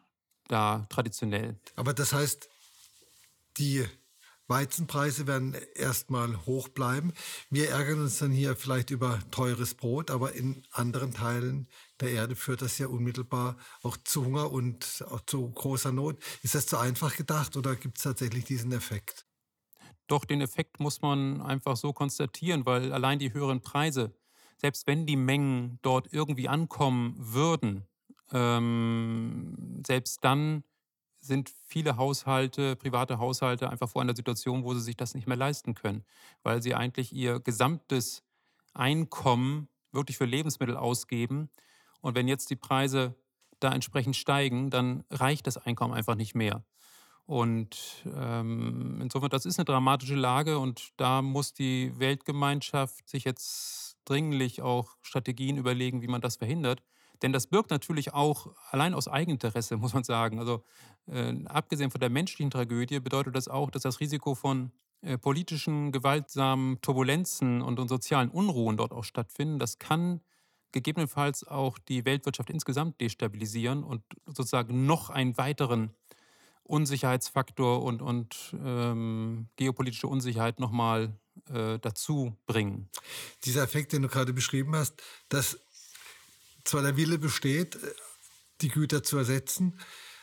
da 0.47 0.85
traditionell. 0.89 1.57
Aber 1.75 1.93
das 1.93 2.13
heißt, 2.13 2.49
die 3.57 3.85
Weizenpreise 4.47 5.27
werden 5.27 5.55
erstmal 5.75 6.45
hoch 6.45 6.69
bleiben. 6.69 7.13
Wir 7.49 7.69
ärgern 7.69 8.01
uns 8.01 8.19
dann 8.19 8.31
hier 8.31 8.55
vielleicht 8.55 8.91
über 8.91 9.19
teures 9.29 9.73
Brot, 9.73 10.09
aber 10.09 10.33
in 10.33 10.63
anderen 10.71 11.13
Teilen 11.13 11.67
der 11.99 12.11
Erde 12.11 12.35
führt 12.35 12.61
das 12.61 12.77
ja 12.77 12.87
unmittelbar 12.87 13.57
auch 13.83 13.97
zu 13.97 14.25
Hunger 14.25 14.51
und 14.51 15.03
auch 15.09 15.21
zu 15.25 15.49
großer 15.49 15.91
Not. 15.91 16.17
Ist 16.43 16.55
das 16.55 16.65
zu 16.65 16.77
einfach 16.77 17.15
gedacht 17.17 17.57
oder 17.57 17.75
gibt 17.75 17.97
es 17.97 18.03
tatsächlich 18.03 18.45
diesen 18.45 18.71
Effekt? 18.71 19.26
Doch, 20.07 20.25
den 20.25 20.41
Effekt 20.41 20.79
muss 20.79 21.01
man 21.01 21.41
einfach 21.41 21.77
so 21.77 21.93
konstatieren, 21.93 22.65
weil 22.65 22.93
allein 22.93 23.19
die 23.19 23.33
höheren 23.33 23.61
Preise 23.61 24.13
selbst 24.57 24.87
wenn 24.87 25.05
die 25.05 25.15
Mengen 25.15 25.79
dort 25.81 26.11
irgendwie 26.11 26.49
ankommen 26.49 27.15
würden, 27.17 27.85
ähm, 28.31 29.83
selbst 29.85 30.23
dann 30.23 30.63
sind 31.19 31.51
viele 31.65 31.97
Haushalte, 31.97 32.75
private 32.75 33.19
Haushalte 33.19 33.69
einfach 33.69 33.89
vor 33.89 34.01
einer 34.01 34.15
Situation, 34.15 34.63
wo 34.63 34.73
sie 34.73 34.81
sich 34.81 34.97
das 34.97 35.13
nicht 35.13 35.27
mehr 35.27 35.37
leisten 35.37 35.73
können, 35.73 36.03
weil 36.43 36.61
sie 36.61 36.75
eigentlich 36.75 37.13
ihr 37.13 37.39
gesamtes 37.39 38.23
Einkommen 38.73 39.67
wirklich 39.91 40.17
für 40.17 40.25
Lebensmittel 40.25 40.77
ausgeben. 40.77 41.49
Und 42.01 42.15
wenn 42.15 42.27
jetzt 42.27 42.49
die 42.49 42.55
Preise 42.55 43.15
da 43.59 43.73
entsprechend 43.73 44.15
steigen, 44.15 44.69
dann 44.69 45.03
reicht 45.09 45.47
das 45.47 45.57
Einkommen 45.57 45.93
einfach 45.93 46.15
nicht 46.15 46.35
mehr. 46.35 46.63
Und 47.27 48.05
ähm, 48.15 48.99
insofern, 49.01 49.29
das 49.29 49.45
ist 49.45 49.59
eine 49.59 49.65
dramatische 49.65 50.15
Lage 50.15 50.59
und 50.59 50.93
da 50.95 51.21
muss 51.21 51.53
die 51.53 51.91
Weltgemeinschaft 51.99 53.07
sich 53.09 53.25
jetzt 53.25 53.97
dringlich 54.05 54.61
auch 54.61 54.95
Strategien 55.01 55.57
überlegen, 55.57 56.01
wie 56.01 56.07
man 56.07 56.21
das 56.21 56.37
verhindert. 56.37 56.81
Denn 57.21 57.33
das 57.33 57.47
birgt 57.47 57.69
natürlich 57.69 58.13
auch 58.13 58.55
allein 58.71 58.93
aus 58.93 59.09
Eigeninteresse, 59.09 59.75
muss 59.77 59.93
man 59.93 60.05
sagen. 60.05 60.39
Also 60.39 60.63
äh, 61.07 61.33
abgesehen 61.47 61.91
von 61.91 61.99
der 61.99 62.09
menschlichen 62.09 62.49
Tragödie 62.49 63.01
bedeutet 63.01 63.35
das 63.35 63.49
auch, 63.49 63.71
dass 63.71 63.81
das 63.81 63.99
Risiko 63.99 64.33
von 64.33 64.71
äh, 65.01 65.17
politischen, 65.17 65.91
gewaltsamen 65.91 66.79
Turbulenzen 66.79 67.61
und, 67.61 67.77
und 67.77 67.89
sozialen 67.89 68.29
Unruhen 68.29 68.77
dort 68.77 68.93
auch 68.93 69.03
stattfinden. 69.03 69.59
Das 69.59 69.79
kann 69.79 70.21
gegebenenfalls 70.71 71.45
auch 71.45 71.77
die 71.77 72.05
Weltwirtschaft 72.05 72.49
insgesamt 72.49 73.01
destabilisieren 73.01 73.83
und 73.83 74.01
sozusagen 74.25 74.85
noch 74.85 75.09
einen 75.09 75.37
weiteren 75.37 75.91
Unsicherheitsfaktor 76.67 77.83
und, 77.83 78.01
und 78.01 78.55
ähm, 78.63 79.47
geopolitische 79.55 80.07
Unsicherheit 80.07 80.59
nochmal 80.59 81.17
äh, 81.49 81.79
dazu 81.79 82.35
bringen. 82.45 82.89
Dieser 83.45 83.63
Effekt, 83.63 83.93
den 83.93 84.01
du 84.03 84.07
gerade 84.07 84.33
beschrieben 84.33 84.75
hast, 84.75 85.01
dass 85.29 85.59
zwar 86.63 86.81
der 86.81 86.97
Wille 86.97 87.17
besteht, 87.17 87.77
die 88.61 88.69
Güter 88.69 89.03
zu 89.03 89.17
ersetzen, 89.17 89.79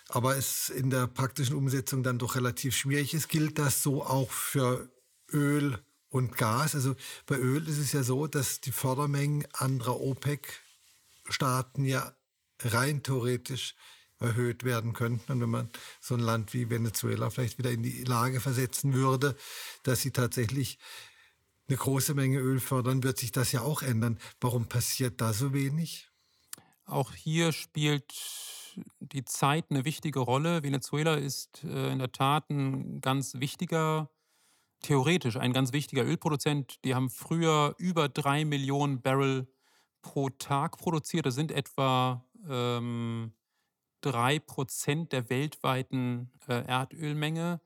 aber 0.08 0.36
es 0.36 0.68
in 0.68 0.90
der 0.90 1.06
praktischen 1.06 1.56
Umsetzung 1.56 2.02
dann 2.02 2.18
doch 2.18 2.36
relativ 2.36 2.76
schwierig 2.76 3.14
ist. 3.14 3.28
Gilt 3.28 3.58
das 3.58 3.82
so 3.82 4.04
auch 4.04 4.30
für 4.30 4.90
Öl 5.32 5.78
und 6.10 6.36
Gas? 6.36 6.74
Also 6.74 6.94
bei 7.26 7.36
Öl 7.36 7.66
ist 7.68 7.78
es 7.78 7.92
ja 7.92 8.02
so, 8.02 8.26
dass 8.26 8.60
die 8.60 8.72
Fördermengen 8.72 9.46
anderer 9.52 10.00
OPEC-Staaten 10.00 11.84
ja 11.84 12.14
rein 12.60 13.02
theoretisch 13.02 13.74
erhöht 14.18 14.64
werden 14.64 14.92
könnten. 14.92 15.33
Und 15.33 15.40
wenn 15.40 15.50
man 15.50 15.71
so 16.00 16.14
ein 16.14 16.21
Land 16.21 16.54
wie 16.54 16.71
Venezuela 16.71 17.30
vielleicht 17.30 17.59
wieder 17.59 17.71
in 17.71 17.83
die 17.83 18.04
Lage 18.04 18.40
versetzen 18.40 18.94
würde, 18.94 19.37
dass 19.83 20.02
sie 20.02 20.11
tatsächlich 20.11 20.78
eine 21.68 21.76
große 21.76 22.14
Menge 22.14 22.38
Öl 22.38 22.61
fördern, 22.61 23.02
wird 23.02 23.18
sich 23.18 23.33
das 23.33 23.52
ja 23.52 23.62
auch 23.62 23.83
ändern. 23.83 24.18
Warum 24.40 24.66
passiert 24.66 25.21
da 25.21 25.33
so 25.33 25.52
wenig? 25.52 26.09
Auch 26.85 27.14
hier 27.14 27.52
spielt 27.52 28.12
die 29.00 29.25
Zeit 29.25 29.66
eine 29.71 29.85
wichtige 29.85 30.21
Rolle. 30.21 30.62
Venezuela 30.62 31.14
ist 31.14 31.64
äh, 31.64 31.92
in 31.92 31.99
der 31.99 32.12
Tat 32.12 32.50
ein 32.50 33.00
ganz 33.00 33.35
wichtiger, 33.35 34.11
theoretisch 34.83 35.37
ein 35.37 35.52
ganz 35.52 35.73
wichtiger 35.73 36.04
Ölproduzent. 36.04 36.85
Die 36.85 36.94
haben 36.94 37.09
früher 37.09 37.75
über 37.78 38.09
drei 38.09 38.44
Millionen 38.44 39.00
Barrel 39.00 39.49
pro 40.02 40.28
Tag 40.28 40.76
produziert. 40.76 41.25
Das 41.25 41.35
sind 41.35 41.50
etwa 41.50 42.26
ähm, 42.49 43.33
drei 44.04 44.38
Prozent 44.38 45.12
der 45.12 45.30
weltweiten 45.30 46.30
äh, 46.46 46.66
Erdölmenge. 46.66 47.61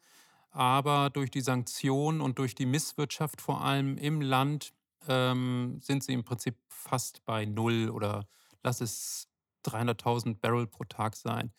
Aber 0.51 1.11
durch 1.11 1.31
die 1.31 1.41
Sanktionen 1.41 2.21
und 2.21 2.39
durch 2.39 2.55
die 2.55 2.67
Misswirtschaft 2.67 3.41
vor 3.41 3.63
allem 3.63 3.99
im 3.99 4.21
Land 4.21 4.73
ähm, 5.09 5.79
sind 5.83 6.03
sie 6.05 6.13
im 6.13 6.25
Prinzip 6.25 6.57
fast 6.69 7.25
bei 7.25 7.45
Null 7.45 7.91
oder 7.91 8.27
lass 8.63 8.81
es 8.81 9.29
300.000 9.67 10.37
Barrel 10.41 10.67
pro 10.67 10.85
Tag 10.85 11.17
sein. 11.17 11.53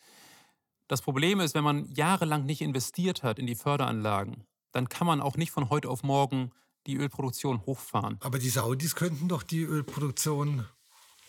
Das 0.87 1.01
Problem 1.01 1.39
ist, 1.39 1.53
wenn 1.53 1.63
man 1.63 1.85
jahrelang 1.91 2.45
nicht 2.45 2.61
investiert 2.61 3.21
hat 3.21 3.37
in 3.37 3.45
die 3.45 3.55
Förderanlagen, 3.55 4.45
dann 4.71 4.89
kann 4.89 5.05
man 5.05 5.21
auch 5.21 5.37
nicht 5.37 5.51
von 5.51 5.69
heute 5.69 5.89
auf 5.89 6.03
morgen 6.03 6.51
die 6.87 6.97
Ölproduktion 6.97 7.65
hochfahren. 7.65 8.17
Aber 8.21 8.39
die 8.39 8.49
Saudis 8.49 8.95
könnten 8.95 9.27
doch 9.27 9.43
die 9.43 9.61
Ölproduktion 9.61 10.65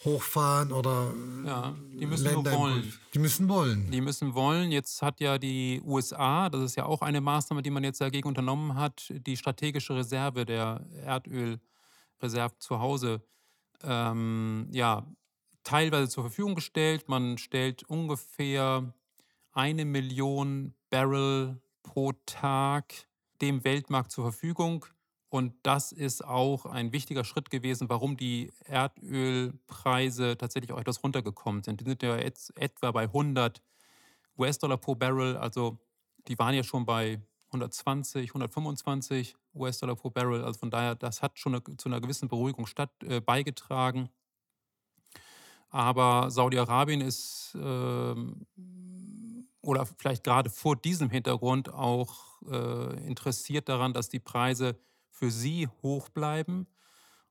hochfahren 0.05 0.73
oder 0.73 1.13
ja, 1.45 1.75
die 1.93 2.07
müssen 2.07 2.25
Länder 2.25 2.53
wollen. 2.53 2.93
Die 3.13 3.19
müssen 3.19 3.49
wollen. 3.49 3.91
Die 3.91 4.01
müssen 4.01 4.35
wollen. 4.35 4.73
Jetzt 4.73 5.03
hat 5.03 5.21
ja 5.21 5.39
die 5.39 5.83
USA, 5.85 6.49
das 6.49 6.63
ist 6.63 6.77
ja 6.77 6.87
auch 6.87 7.03
eine 7.03 7.21
Maßnahme, 7.21 7.63
die 7.63 7.71
man 7.71 7.85
jetzt 7.85 8.01
dagegen 8.01 8.29
unternommen 8.29 8.77
hat, 8.77 9.13
die 9.27 9.37
strategische 9.37 9.95
Reserve 9.95 10.47
der 10.47 10.87
Erdölreserve 11.05 12.59
zu 12.59 12.81
Hause 12.81 13.23
ähm, 13.83 14.69
ja, 14.73 15.07
teilweise 15.65 16.09
zur 16.09 16.25
Verfügung 16.25 16.55
gestellt. 16.55 17.09
Man 17.09 17.39
stellt 17.39 17.83
ungefähr 17.85 18.93
eine 19.53 19.85
Million 19.85 20.75
Barrel 20.91 21.61
pro 21.83 22.13
Tag 22.27 22.95
dem 23.41 23.65
Weltmarkt 23.65 24.13
zur 24.13 24.25
Verfügung. 24.25 24.87
Und 25.31 25.55
das 25.63 25.93
ist 25.93 26.25
auch 26.25 26.67
ein 26.67 26.93
wichtiger 26.93 27.23
Schritt 27.23 27.51
gewesen, 27.51 27.89
warum 27.89 28.17
die 28.17 28.53
Erdölpreise 28.65 30.37
tatsächlich 30.37 30.73
auch 30.73 30.81
etwas 30.81 31.05
runtergekommen 31.05 31.63
sind. 31.63 31.81
Die 31.81 31.85
sind 31.85 32.03
ja 32.03 32.19
jetzt 32.19 32.55
etwa 32.57 32.91
bei 32.91 33.05
100 33.05 33.63
US-Dollar 34.37 34.77
pro 34.77 34.97
Barrel. 34.97 35.37
Also 35.37 35.79
die 36.27 36.37
waren 36.37 36.55
ja 36.55 36.65
schon 36.65 36.85
bei 36.85 37.23
120, 37.53 38.31
125 38.31 39.37
US-Dollar 39.55 39.95
pro 39.95 40.11
Barrel. 40.11 40.43
Also 40.43 40.59
von 40.59 40.71
daher, 40.71 40.97
das 40.97 41.23
hat 41.23 41.39
schon 41.39 41.55
eine, 41.55 41.77
zu 41.77 41.89
einer 41.89 42.01
gewissen 42.01 42.29
Beruhigung 42.29 42.67
statt, 42.67 42.91
äh, 43.05 43.21
beigetragen. 43.21 44.11
Aber 45.69 46.33
Saudi-Arabien 46.33 47.01
ist 47.01 47.57
ähm, 47.57 48.47
oder 49.63 49.87
vielleicht 49.87 50.25
gerade 50.25 50.51
vor 50.51 50.75
diesem 50.75 51.09
Hintergrund 51.09 51.73
auch 51.73 52.43
äh, 52.51 53.07
interessiert 53.07 53.69
daran, 53.69 53.93
dass 53.93 54.09
die 54.09 54.19
Preise 54.19 54.77
für 55.11 55.31
sie 55.31 55.69
hoch 55.83 56.09
bleiben. 56.09 56.67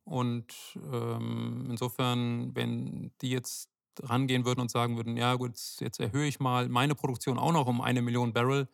Und 0.04 0.54
ähm, 0.92 1.68
insofern, 1.70 2.56
wenn 2.56 3.12
die 3.22 3.30
jetzt 3.30 3.70
rangehen 4.02 4.46
würden 4.46 4.62
und 4.62 4.72
sagen 4.72 4.96
würden, 4.96 5.18
ja 5.18 5.36
gut, 5.36 5.54
jetzt 5.80 6.00
erhöhe 6.00 6.28
ich 6.28 6.40
mal 6.40 6.70
meine 6.70 6.96
Produktion 6.96 7.38
auch 7.38 7.52
noch 7.52 7.68
um 7.68 7.82
eine 7.82 8.02
Million 8.02 8.34
Barrel, 8.34 8.68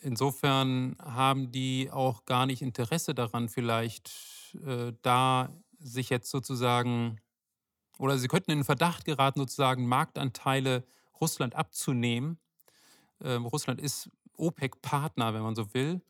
Insofern 0.00 0.96
haben 1.00 1.50
die 1.50 1.90
auch 1.90 2.24
gar 2.24 2.46
nicht 2.46 2.62
Interesse 2.62 3.14
daran, 3.14 3.48
vielleicht 3.48 4.56
äh, 4.64 4.92
da 5.02 5.50
sich 5.80 6.08
jetzt 6.10 6.30
sozusagen, 6.30 7.20
oder 7.98 8.18
sie 8.18 8.28
könnten 8.28 8.52
in 8.52 8.58
den 8.58 8.64
Verdacht 8.64 9.04
geraten, 9.04 9.40
sozusagen 9.40 9.88
Marktanteile 9.88 10.84
Russland 11.20 11.54
abzunehmen. 11.54 12.38
Ähm, 13.20 13.46
Russland 13.46 13.80
ist 13.80 14.10
OPEC-Partner, 14.36 15.34
wenn 15.34 15.42
man 15.42 15.54
so 15.54 15.72
will, 15.74 16.00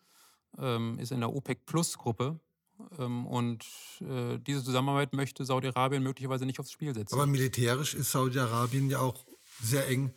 ähm, 0.58 0.98
ist 0.98 1.12
in 1.12 1.20
der 1.20 1.32
OPEC-Plus-Gruppe. 1.32 2.40
Ähm, 2.98 3.26
und 3.26 3.64
äh, 4.00 4.38
diese 4.38 4.62
Zusammenarbeit 4.62 5.12
möchte 5.12 5.44
Saudi-Arabien 5.44 6.02
möglicherweise 6.02 6.46
nicht 6.46 6.60
aufs 6.60 6.72
Spiel 6.72 6.94
setzen. 6.94 7.14
Aber 7.14 7.26
militärisch 7.26 7.94
ist 7.94 8.12
Saudi-Arabien 8.12 8.90
ja 8.90 9.00
auch 9.00 9.24
sehr 9.60 9.88
eng 9.88 10.12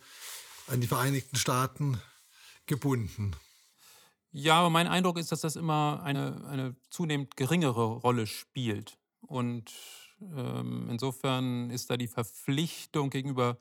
an 0.68 0.80
die 0.80 0.86
Vereinigten 0.86 1.36
Staaten 1.36 2.00
gebunden. 2.66 3.32
Ja, 4.30 4.60
aber 4.60 4.70
mein 4.70 4.86
Eindruck 4.86 5.18
ist, 5.18 5.32
dass 5.32 5.40
das 5.40 5.56
immer 5.56 6.00
eine, 6.04 6.44
eine 6.46 6.76
zunehmend 6.88 7.36
geringere 7.36 7.84
Rolle 7.84 8.26
spielt. 8.26 8.98
Und 9.20 9.72
Ähm, 10.36 10.88
insofern 10.90 11.70
ist 11.70 11.90
da 11.90 11.96
die 11.96 12.08
Verpflichtung 12.08 13.10
gegenüber 13.10 13.58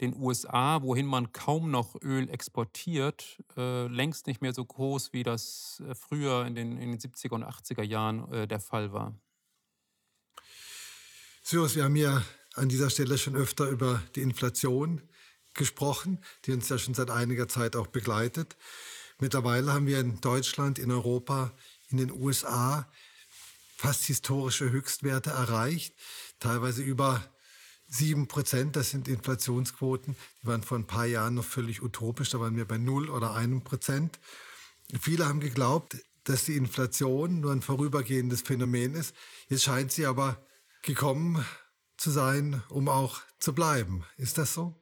den 0.00 0.14
USA, 0.16 0.82
wohin 0.82 1.06
man 1.06 1.32
kaum 1.32 1.70
noch 1.70 2.00
Öl 2.02 2.28
exportiert, 2.28 3.42
äh, 3.56 3.86
längst 3.86 4.26
nicht 4.26 4.42
mehr 4.42 4.52
so 4.52 4.64
groß, 4.64 5.12
wie 5.12 5.22
das 5.22 5.82
äh, 5.86 5.94
früher 5.94 6.46
in 6.46 6.54
den, 6.54 6.78
in 6.78 6.90
den 6.90 6.98
70er 6.98 7.34
und 7.34 7.44
80er 7.44 7.82
Jahren 7.82 8.30
äh, 8.32 8.46
der 8.48 8.60
Fall 8.60 8.92
war. 8.92 9.14
Cyrus, 11.42 11.76
wir 11.76 11.84
haben 11.84 11.96
ja 11.96 12.22
an 12.54 12.68
dieser 12.68 12.90
Stelle 12.90 13.18
schon 13.18 13.36
öfter 13.36 13.68
über 13.68 14.02
die 14.14 14.22
Inflation 14.22 15.02
gesprochen, 15.54 16.18
die 16.44 16.52
uns 16.52 16.68
ja 16.68 16.78
schon 16.78 16.94
seit 16.94 17.10
einiger 17.10 17.48
Zeit 17.48 17.76
auch 17.76 17.86
begleitet. 17.86 18.56
Mittlerweile 19.18 19.72
haben 19.72 19.86
wir 19.86 20.00
in 20.00 20.20
Deutschland, 20.20 20.78
in 20.78 20.90
Europa, 20.90 21.52
in 21.88 21.98
den 21.98 22.10
USA 22.10 22.90
fast 23.76 24.04
historische 24.04 24.70
Höchstwerte 24.70 25.30
erreicht, 25.30 25.94
teilweise 26.40 26.82
über 26.82 27.22
sieben 27.88 28.28
Prozent, 28.28 28.76
das 28.76 28.90
sind 28.90 29.08
Inflationsquoten, 29.08 30.16
die 30.42 30.46
waren 30.46 30.62
vor 30.62 30.78
ein 30.78 30.86
paar 30.86 31.06
Jahren 31.06 31.34
noch 31.34 31.44
völlig 31.44 31.82
utopisch, 31.82 32.30
da 32.30 32.40
waren 32.40 32.56
wir 32.56 32.66
bei 32.66 32.78
null 32.78 33.10
oder 33.10 33.34
einem 33.34 33.62
Prozent. 33.62 34.18
Viele 35.00 35.26
haben 35.26 35.40
geglaubt, 35.40 35.96
dass 36.24 36.44
die 36.44 36.56
Inflation 36.56 37.40
nur 37.40 37.52
ein 37.52 37.62
vorübergehendes 37.62 38.42
Phänomen 38.42 38.94
ist. 38.94 39.14
Jetzt 39.48 39.62
scheint 39.62 39.92
sie 39.92 40.06
aber 40.06 40.44
gekommen 40.82 41.44
zu 41.96 42.10
sein, 42.10 42.62
um 42.68 42.88
auch 42.88 43.20
zu 43.38 43.54
bleiben. 43.54 44.04
Ist 44.16 44.38
das 44.38 44.54
so? 44.54 44.74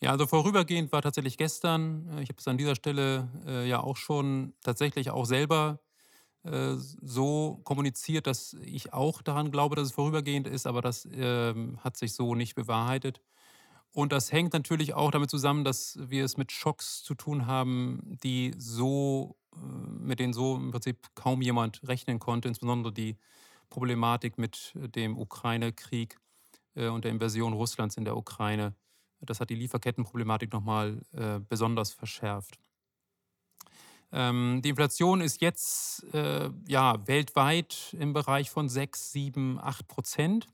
Ja, 0.00 0.10
also 0.10 0.26
vorübergehend 0.26 0.90
war 0.90 1.00
tatsächlich 1.00 1.38
gestern, 1.38 2.18
ich 2.18 2.28
habe 2.28 2.38
es 2.38 2.48
an 2.48 2.58
dieser 2.58 2.74
Stelle 2.74 3.30
äh, 3.46 3.68
ja 3.68 3.80
auch 3.80 3.96
schon 3.96 4.52
tatsächlich 4.62 5.10
auch 5.10 5.26
selber 5.26 5.80
so 6.44 7.60
kommuniziert, 7.62 8.26
dass 8.26 8.54
ich 8.64 8.92
auch 8.92 9.22
daran 9.22 9.52
glaube, 9.52 9.76
dass 9.76 9.86
es 9.86 9.92
vorübergehend 9.92 10.48
ist, 10.48 10.66
aber 10.66 10.82
das 10.82 11.06
äh, 11.06 11.54
hat 11.78 11.96
sich 11.96 12.14
so 12.14 12.34
nicht 12.34 12.54
bewahrheitet. 12.54 13.20
Und 13.92 14.12
das 14.12 14.32
hängt 14.32 14.54
natürlich 14.54 14.94
auch 14.94 15.10
damit 15.10 15.30
zusammen, 15.30 15.64
dass 15.64 15.98
wir 16.00 16.24
es 16.24 16.36
mit 16.36 16.50
Schocks 16.50 17.02
zu 17.02 17.14
tun 17.14 17.46
haben, 17.46 18.18
die 18.24 18.54
so, 18.56 19.36
äh, 19.54 19.58
mit 19.60 20.18
denen 20.18 20.32
so 20.32 20.56
im 20.56 20.70
Prinzip 20.70 21.14
kaum 21.14 21.42
jemand 21.42 21.86
rechnen 21.86 22.18
konnte, 22.18 22.48
insbesondere 22.48 22.92
die 22.92 23.16
Problematik 23.68 24.38
mit 24.38 24.72
dem 24.74 25.18
Ukraine-Krieg 25.18 26.18
äh, 26.74 26.88
und 26.88 27.04
der 27.04 27.10
Invasion 27.10 27.52
Russlands 27.52 27.96
in 27.96 28.04
der 28.04 28.16
Ukraine. 28.16 28.74
Das 29.20 29.40
hat 29.40 29.50
die 29.50 29.54
Lieferkettenproblematik 29.54 30.52
nochmal 30.52 31.02
äh, 31.12 31.38
besonders 31.48 31.92
verschärft. 31.92 32.58
Ähm, 34.12 34.60
die 34.62 34.68
Inflation 34.68 35.20
ist 35.20 35.40
jetzt 35.40 36.04
äh, 36.12 36.50
ja, 36.68 37.06
weltweit 37.06 37.96
im 37.98 38.12
Bereich 38.12 38.50
von 38.50 38.68
6, 38.68 39.12
7, 39.12 39.58
8 39.58 39.88
Prozent. 39.88 40.48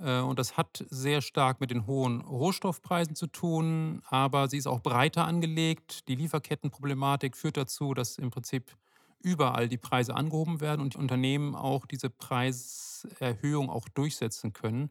Äh, 0.00 0.20
und 0.20 0.38
das 0.38 0.56
hat 0.56 0.84
sehr 0.90 1.22
stark 1.22 1.60
mit 1.60 1.70
den 1.70 1.86
hohen 1.86 2.20
Rohstoffpreisen 2.22 3.14
zu 3.14 3.28
tun, 3.28 4.02
aber 4.08 4.48
sie 4.48 4.58
ist 4.58 4.66
auch 4.66 4.80
breiter 4.80 5.24
angelegt. 5.24 6.08
Die 6.08 6.16
Lieferkettenproblematik 6.16 7.36
führt 7.36 7.56
dazu, 7.56 7.94
dass 7.94 8.18
im 8.18 8.30
Prinzip 8.30 8.76
überall 9.20 9.68
die 9.68 9.78
Preise 9.78 10.14
angehoben 10.14 10.60
werden 10.60 10.82
und 10.82 10.94
die 10.94 10.98
Unternehmen 10.98 11.54
auch 11.54 11.86
diese 11.86 12.10
Preiserhöhung 12.10 13.70
auch 13.70 13.88
durchsetzen 13.88 14.52
können. 14.52 14.90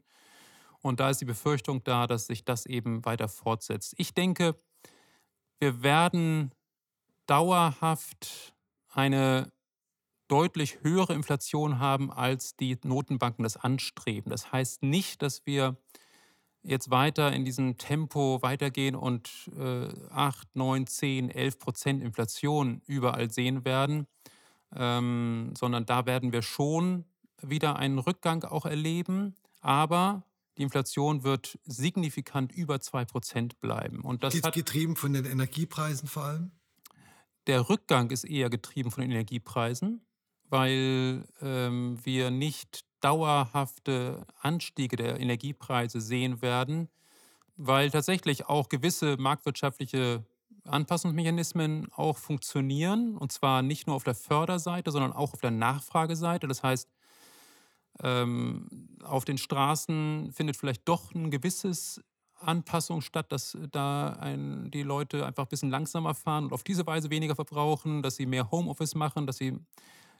Und 0.80 1.00
da 1.00 1.10
ist 1.10 1.20
die 1.20 1.26
Befürchtung 1.26 1.84
da, 1.84 2.06
dass 2.06 2.26
sich 2.26 2.44
das 2.44 2.66
eben 2.66 3.04
weiter 3.04 3.28
fortsetzt. 3.28 3.94
Ich 3.96 4.12
denke, 4.12 4.56
wir 5.60 5.82
werden 5.82 6.50
dauerhaft 7.26 8.54
eine 8.92 9.52
deutlich 10.28 10.78
höhere 10.82 11.14
Inflation 11.14 11.78
haben, 11.78 12.10
als 12.10 12.56
die 12.56 12.78
Notenbanken 12.82 13.42
das 13.42 13.56
anstreben. 13.56 14.30
Das 14.30 14.52
heißt 14.52 14.82
nicht, 14.82 15.22
dass 15.22 15.44
wir 15.46 15.76
jetzt 16.62 16.90
weiter 16.90 17.32
in 17.32 17.44
diesem 17.44 17.76
Tempo 17.76 18.40
weitergehen 18.42 18.96
und 18.96 19.50
äh, 19.56 19.88
8, 20.10 20.56
9, 20.56 20.86
10, 20.86 21.30
11 21.30 21.58
Prozent 21.58 22.02
Inflation 22.02 22.80
überall 22.86 23.30
sehen 23.30 23.64
werden, 23.64 24.06
ähm, 24.74 25.52
sondern 25.56 25.84
da 25.84 26.06
werden 26.06 26.32
wir 26.32 26.42
schon 26.42 27.04
wieder 27.42 27.76
einen 27.76 27.98
Rückgang 27.98 28.44
auch 28.44 28.64
erleben. 28.64 29.34
Aber 29.60 30.22
die 30.56 30.62
Inflation 30.62 31.22
wird 31.22 31.58
signifikant 31.64 32.52
über 32.52 32.80
2 32.80 33.04
Prozent 33.04 33.60
bleiben. 33.60 34.00
Und 34.00 34.22
das 34.22 34.34
getrieben 34.52 34.96
von 34.96 35.12
den 35.12 35.26
Energiepreisen 35.26 36.08
vor 36.08 36.24
allem? 36.24 36.52
Der 37.46 37.68
Rückgang 37.68 38.10
ist 38.10 38.24
eher 38.24 38.48
getrieben 38.48 38.90
von 38.90 39.02
den 39.02 39.10
Energiepreisen, 39.10 40.00
weil 40.48 41.24
ähm, 41.42 41.98
wir 42.02 42.30
nicht 42.30 42.84
dauerhafte 43.00 44.26
Anstiege 44.40 44.96
der 44.96 45.20
Energiepreise 45.20 46.00
sehen 46.00 46.40
werden, 46.40 46.88
weil 47.56 47.90
tatsächlich 47.90 48.46
auch 48.46 48.68
gewisse 48.68 49.16
marktwirtschaftliche 49.18 50.24
Anpassungsmechanismen 50.66 51.88
auch 51.94 52.16
funktionieren, 52.16 53.16
und 53.18 53.30
zwar 53.30 53.60
nicht 53.60 53.86
nur 53.86 53.96
auf 53.96 54.04
der 54.04 54.14
Förderseite, 54.14 54.90
sondern 54.90 55.12
auch 55.12 55.34
auf 55.34 55.40
der 55.40 55.50
Nachfrageseite. 55.50 56.48
Das 56.48 56.62
heißt, 56.62 56.88
ähm, 58.02 58.88
auf 59.02 59.26
den 59.26 59.38
Straßen 59.38 60.32
findet 60.32 60.56
vielleicht 60.56 60.88
doch 60.88 61.14
ein 61.14 61.30
gewisses 61.30 62.02
Anpassung 62.46 63.00
statt, 63.00 63.30
dass 63.30 63.56
da 63.72 64.10
ein, 64.20 64.70
die 64.70 64.82
Leute 64.82 65.26
einfach 65.26 65.44
ein 65.44 65.48
bisschen 65.48 65.70
langsamer 65.70 66.14
fahren 66.14 66.44
und 66.44 66.52
auf 66.52 66.64
diese 66.64 66.86
Weise 66.86 67.10
weniger 67.10 67.34
verbrauchen, 67.34 68.02
dass 68.02 68.16
sie 68.16 68.26
mehr 68.26 68.50
Homeoffice 68.50 68.94
machen, 68.94 69.26
dass 69.26 69.38
sie 69.38 69.58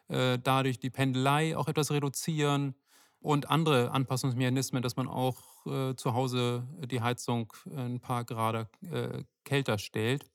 äh, 0.08 0.38
dadurch 0.42 0.78
die 0.78 0.90
Pendelei 0.90 1.56
auch 1.56 1.68
etwas 1.68 1.90
reduzieren 1.90 2.74
und 3.20 3.48
andere 3.48 3.90
Anpassungsmechanismen, 3.90 4.82
dass 4.82 4.96
man 4.96 5.08
auch 5.08 5.38
äh, 5.66 5.94
zu 5.96 6.12
Hause 6.12 6.66
die 6.90 7.00
Heizung 7.00 7.52
ein 7.74 8.00
paar 8.00 8.24
Grad 8.24 8.68
äh, 8.82 9.24
kälter 9.44 9.78
stellt. 9.78 10.26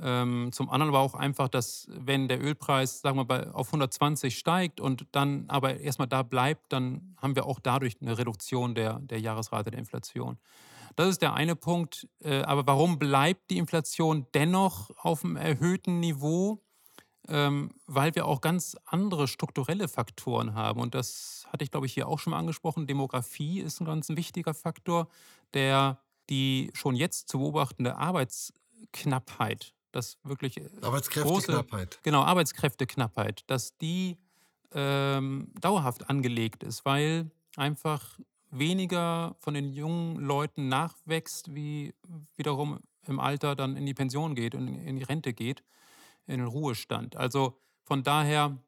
Ähm, 0.00 0.50
zum 0.52 0.70
anderen 0.70 0.88
aber 0.88 1.00
auch 1.00 1.14
einfach, 1.14 1.48
dass 1.48 1.86
wenn 1.88 2.26
der 2.26 2.42
Ölpreis, 2.42 3.00
sagen 3.00 3.16
wir 3.16 3.24
mal, 3.24 3.50
auf 3.52 3.68
120 3.68 4.36
steigt 4.36 4.80
und 4.80 5.06
dann 5.12 5.44
aber 5.48 5.78
erstmal 5.78 6.08
da 6.08 6.22
bleibt, 6.22 6.72
dann 6.72 7.16
haben 7.20 7.36
wir 7.36 7.46
auch 7.46 7.60
dadurch 7.60 7.96
eine 8.00 8.18
Reduktion 8.18 8.74
der, 8.74 8.98
der 9.00 9.20
Jahresrate 9.20 9.70
der 9.70 9.78
Inflation. 9.78 10.38
Das 10.96 11.08
ist 11.08 11.22
der 11.22 11.34
eine 11.34 11.56
Punkt. 11.56 12.08
Äh, 12.20 12.42
aber 12.42 12.66
warum 12.66 12.98
bleibt 12.98 13.50
die 13.50 13.58
Inflation 13.58 14.26
dennoch 14.34 14.90
auf 14.96 15.24
einem 15.24 15.36
erhöhten 15.36 16.00
Niveau? 16.00 16.60
Ähm, 17.26 17.70
weil 17.86 18.14
wir 18.14 18.26
auch 18.26 18.42
ganz 18.42 18.76
andere 18.84 19.28
strukturelle 19.28 19.88
Faktoren 19.88 20.54
haben. 20.54 20.78
Und 20.80 20.94
das 20.94 21.46
hatte 21.50 21.64
ich, 21.64 21.70
glaube 21.70 21.86
ich, 21.86 21.94
hier 21.94 22.06
auch 22.06 22.18
schon 22.18 22.32
mal 22.32 22.38
angesprochen. 22.38 22.86
Demografie 22.86 23.60
ist 23.60 23.80
ein 23.80 23.86
ganz 23.86 24.10
wichtiger 24.10 24.52
Faktor, 24.52 25.08
der 25.54 25.98
die 26.28 26.70
schon 26.74 26.96
jetzt 26.96 27.28
zu 27.28 27.38
beobachtende 27.38 27.96
Arbeitsknappheit, 27.96 29.74
das 29.92 30.18
wirklich 30.22 30.58
äh, 30.58 30.68
Arbeitskräfteknappheit. 30.82 31.90
Große, 31.90 32.00
genau, 32.02 32.22
Arbeitskräfteknappheit, 32.22 33.44
dass 33.46 33.76
die 33.78 34.18
ähm, 34.72 35.52
dauerhaft 35.60 36.10
angelegt 36.10 36.62
ist, 36.62 36.84
weil 36.84 37.30
einfach 37.56 38.18
weniger 38.58 39.36
von 39.38 39.54
den 39.54 39.72
jungen 39.72 40.16
Leuten 40.16 40.68
nachwächst, 40.68 41.54
wie 41.54 41.94
wiederum 42.36 42.80
im 43.06 43.20
Alter 43.20 43.54
dann 43.54 43.76
in 43.76 43.86
die 43.86 43.94
Pension 43.94 44.34
geht 44.34 44.54
und 44.54 44.68
in 44.68 44.96
die 44.96 45.02
Rente 45.02 45.32
geht, 45.32 45.62
in 46.26 46.38
den 46.38 46.46
Ruhestand. 46.46 47.16
Also 47.16 47.58
von 47.84 48.02
daher 48.02 48.58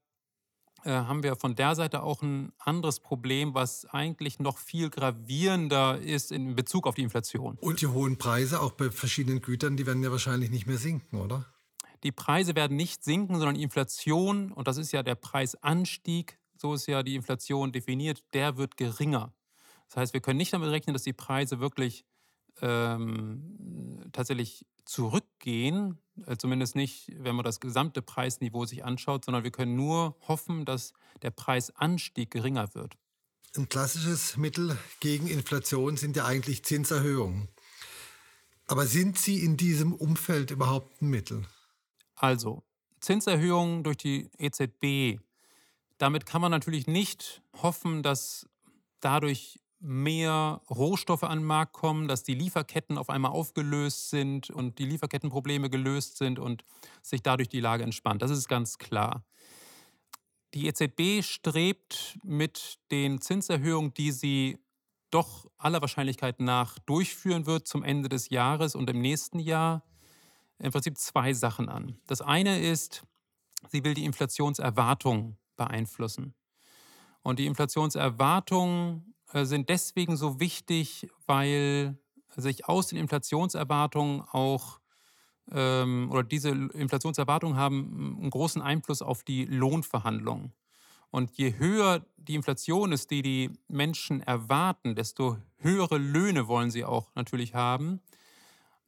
äh, 0.84 0.90
haben 0.90 1.22
wir 1.22 1.36
von 1.36 1.54
der 1.56 1.74
Seite 1.74 2.02
auch 2.02 2.22
ein 2.22 2.52
anderes 2.58 3.00
Problem, 3.00 3.54
was 3.54 3.86
eigentlich 3.86 4.38
noch 4.38 4.58
viel 4.58 4.90
gravierender 4.90 5.98
ist 5.98 6.30
in 6.30 6.54
Bezug 6.54 6.86
auf 6.86 6.94
die 6.94 7.02
Inflation. 7.02 7.56
Und 7.60 7.80
die 7.80 7.86
hohen 7.86 8.18
Preise 8.18 8.60
auch 8.60 8.72
bei 8.72 8.90
verschiedenen 8.90 9.40
Gütern, 9.40 9.76
die 9.76 9.86
werden 9.86 10.02
ja 10.02 10.10
wahrscheinlich 10.10 10.50
nicht 10.50 10.66
mehr 10.66 10.78
sinken, 10.78 11.20
oder? 11.20 11.46
Die 12.02 12.12
Preise 12.12 12.54
werden 12.54 12.76
nicht 12.76 13.02
sinken, 13.02 13.36
sondern 13.36 13.56
die 13.56 13.62
Inflation, 13.62 14.52
und 14.52 14.68
das 14.68 14.76
ist 14.76 14.92
ja 14.92 15.02
der 15.02 15.16
Preisanstieg, 15.16 16.38
so 16.56 16.74
ist 16.74 16.86
ja 16.86 17.02
die 17.02 17.16
Inflation 17.16 17.72
definiert, 17.72 18.22
der 18.32 18.56
wird 18.56 18.76
geringer. 18.76 19.32
Das 19.88 19.96
heißt, 19.96 20.14
wir 20.14 20.20
können 20.20 20.38
nicht 20.38 20.52
damit 20.52 20.70
rechnen, 20.70 20.94
dass 20.94 21.02
die 21.02 21.12
Preise 21.12 21.60
wirklich 21.60 22.04
ähm, 22.60 24.08
tatsächlich 24.12 24.66
zurückgehen, 24.84 25.98
äh, 26.26 26.36
zumindest 26.36 26.76
nicht, 26.76 27.12
wenn 27.18 27.36
man 27.36 27.44
das 27.44 27.60
gesamte 27.60 28.02
Preisniveau 28.02 28.64
sich 28.64 28.84
anschaut, 28.84 29.24
sondern 29.24 29.44
wir 29.44 29.50
können 29.50 29.76
nur 29.76 30.16
hoffen, 30.26 30.64
dass 30.64 30.92
der 31.22 31.30
Preisanstieg 31.30 32.30
geringer 32.30 32.74
wird. 32.74 32.96
Ein 33.56 33.68
klassisches 33.68 34.36
Mittel 34.36 34.76
gegen 35.00 35.26
Inflation 35.26 35.96
sind 35.96 36.16
ja 36.16 36.26
eigentlich 36.26 36.64
Zinserhöhungen. 36.64 37.48
Aber 38.66 38.86
sind 38.86 39.18
sie 39.18 39.44
in 39.44 39.56
diesem 39.56 39.94
Umfeld 39.94 40.50
überhaupt 40.50 41.00
ein 41.00 41.08
Mittel? 41.08 41.46
Also, 42.16 42.64
Zinserhöhungen 43.00 43.84
durch 43.84 43.96
die 43.98 44.28
EZB, 44.38 45.20
damit 45.98 46.26
kann 46.26 46.40
man 46.40 46.50
natürlich 46.50 46.86
nicht 46.86 47.42
hoffen, 47.62 48.02
dass 48.02 48.48
dadurch 49.00 49.60
mehr 49.80 50.62
Rohstoffe 50.70 51.22
an 51.24 51.40
den 51.40 51.46
Markt 51.46 51.72
kommen, 51.72 52.08
dass 52.08 52.22
die 52.22 52.34
Lieferketten 52.34 52.98
auf 52.98 53.10
einmal 53.10 53.32
aufgelöst 53.32 54.10
sind 54.10 54.50
und 54.50 54.78
die 54.78 54.86
Lieferkettenprobleme 54.86 55.70
gelöst 55.70 56.16
sind 56.16 56.38
und 56.38 56.64
sich 57.02 57.22
dadurch 57.22 57.48
die 57.48 57.60
Lage 57.60 57.84
entspannt. 57.84 58.22
Das 58.22 58.30
ist 58.30 58.48
ganz 58.48 58.78
klar. 58.78 59.24
die 60.54 60.68
EZB 60.68 61.22
strebt 61.22 62.18
mit 62.22 62.78
den 62.90 63.20
Zinserhöhungen, 63.20 63.92
die 63.92 64.10
sie 64.10 64.58
doch 65.10 65.46
aller 65.58 65.80
Wahrscheinlichkeit 65.80 66.40
nach 66.40 66.78
durchführen 66.80 67.46
wird 67.46 67.68
zum 67.68 67.82
Ende 67.82 68.08
des 68.08 68.30
Jahres 68.30 68.74
und 68.74 68.88
im 68.90 69.00
nächsten 69.00 69.38
Jahr, 69.38 69.84
im 70.58 70.72
Prinzip 70.72 70.98
zwei 70.98 71.32
Sachen 71.34 71.68
an. 71.68 71.98
Das 72.06 72.22
eine 72.22 72.60
ist, 72.60 73.04
sie 73.70 73.84
will 73.84 73.94
die 73.94 74.04
Inflationserwartung 74.04 75.36
beeinflussen. 75.56 76.34
Und 77.22 77.38
die 77.38 77.46
Inflationserwartungen 77.46 79.00
äh, 79.00 79.15
sind 79.32 79.68
deswegen 79.68 80.16
so 80.16 80.40
wichtig, 80.40 81.08
weil 81.26 81.98
sich 82.36 82.68
aus 82.68 82.88
den 82.88 82.98
Inflationserwartungen 82.98 84.22
auch 84.22 84.80
ähm, 85.52 86.08
oder 86.10 86.22
diese 86.22 86.50
Inflationserwartungen 86.50 87.56
haben 87.56 88.18
einen 88.20 88.30
großen 88.30 88.62
Einfluss 88.62 89.02
auf 89.02 89.22
die 89.22 89.44
Lohnverhandlungen. 89.44 90.52
Und 91.10 91.38
je 91.38 91.56
höher 91.56 92.04
die 92.16 92.34
Inflation 92.34 92.92
ist, 92.92 93.10
die 93.10 93.22
die 93.22 93.50
Menschen 93.68 94.20
erwarten, 94.22 94.94
desto 94.94 95.38
höhere 95.58 95.98
Löhne 95.98 96.48
wollen 96.48 96.70
sie 96.70 96.84
auch 96.84 97.14
natürlich 97.14 97.54
haben. 97.54 98.00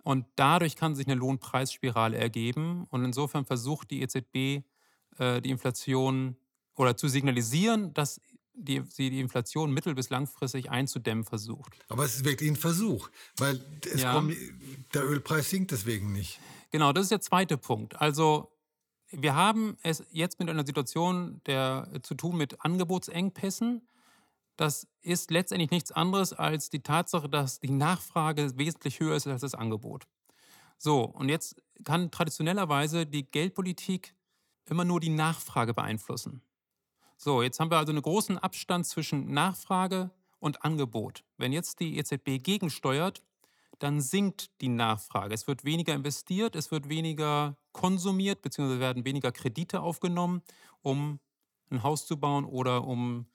Und 0.03 0.27
dadurch 0.37 0.75
kann 0.75 0.95
sich 0.95 1.07
eine 1.07 1.15
Lohnpreisspirale 1.15 2.17
ergeben. 2.17 2.87
Und 2.91 3.05
insofern 3.05 3.45
versucht 3.45 3.91
die 3.91 4.03
EZB, 4.03 4.65
äh, 5.19 5.41
die 5.41 5.51
Inflation 5.51 6.37
oder 6.77 6.97
zu 6.97 7.09
signalisieren, 7.09 7.95
dass 7.95 8.21
die, 8.59 8.83
sie 8.89 9.11
die 9.11 9.21
Inflation 9.21 9.73
mittel- 9.73 9.95
bis 9.95 10.11
langfristig 10.11 10.71
einzudämmen 10.71 11.25
versucht. 11.25 11.75
Aber 11.89 12.05
es 12.05 12.17
ist 12.17 12.25
wirklich 12.25 12.51
ein 12.51 12.57
Versuch, 12.57 13.09
weil 13.39 13.61
ja. 13.97 14.13
kommt, 14.13 14.37
der 14.95 15.05
Ölpreis 15.05 15.51
sinkt 15.51 15.71
deswegen 15.71 16.13
nicht. 16.13 16.41
Genau, 16.71 16.93
das 16.93 17.05
ist 17.05 17.11
der 17.11 17.21
zweite 17.21 17.57
Punkt. 17.57 18.01
Also 18.01 18.53
wir 19.11 19.35
haben 19.35 19.79
es 19.83 20.05
jetzt 20.11 20.39
mit 20.39 20.51
einer 20.51 20.67
Situation 20.67 21.41
der, 21.47 21.89
zu 22.03 22.15
tun 22.15 22.37
mit 22.37 22.63
Angebotsengpässen. 22.65 23.87
Das 24.57 24.87
ist 25.03 25.31
letztendlich 25.31 25.71
nichts 25.71 25.93
anderes 25.93 26.33
als 26.33 26.69
die 26.69 26.83
Tatsache, 26.83 27.29
dass 27.29 27.61
die 27.61 27.71
Nachfrage 27.71 28.59
wesentlich 28.59 29.01
höher 29.01 29.17
ist 29.17 29.27
als 29.27 29.41
das 29.41 29.55
Angebot. 29.55 30.07
So, 30.79 31.05
und 31.05 31.29
jetzt 31.29 31.63
kann 31.85 32.11
traditionellerweise 32.11 33.07
die 33.07 33.25
Geldpolitik 33.31 34.15
immer 34.67 34.85
nur 34.85 35.01
die 35.01 35.09
Nachfrage 35.09 35.75
beeinflussen. 35.75 36.43
So, 37.21 37.43
jetzt 37.43 37.59
haben 37.59 37.73
wir 37.73 37.79
also 37.79 37.91
einen 37.91 38.01
großen 38.01 38.39
Abstand 38.39 38.87
zwischen 38.87 39.33
Nachfrage 39.33 40.13
und 40.39 40.65
Angebot. 40.65 41.25
Wenn 41.37 41.53
jetzt 41.53 41.81
die 41.81 41.99
EZB 41.99 42.41
gegensteuert, 42.41 43.25
dann 43.81 44.01
sinkt 44.01 44.53
die 44.61 44.69
Nachfrage. 44.69 45.35
Es 45.35 45.49
wird 45.49 45.65
weniger 45.65 45.95
investiert, 45.95 46.55
es 46.55 46.71
wird 46.71 46.89
weniger 46.89 47.57
konsumiert, 47.73 48.41
beziehungsweise 48.41 48.79
werden 48.79 49.05
weniger 49.05 49.33
Kredite 49.33 49.81
aufgenommen, 49.81 50.43
um 50.83 51.19
ein 51.71 51.83
Haus 51.83 52.07
zu 52.07 52.21
bauen 52.21 52.45
oder 52.45 52.85
um 52.87 53.27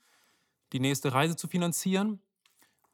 die 0.72 0.80
nächste 0.80 1.14
Reise 1.14 1.36
zu 1.36 1.50
finanzieren. 1.50 2.22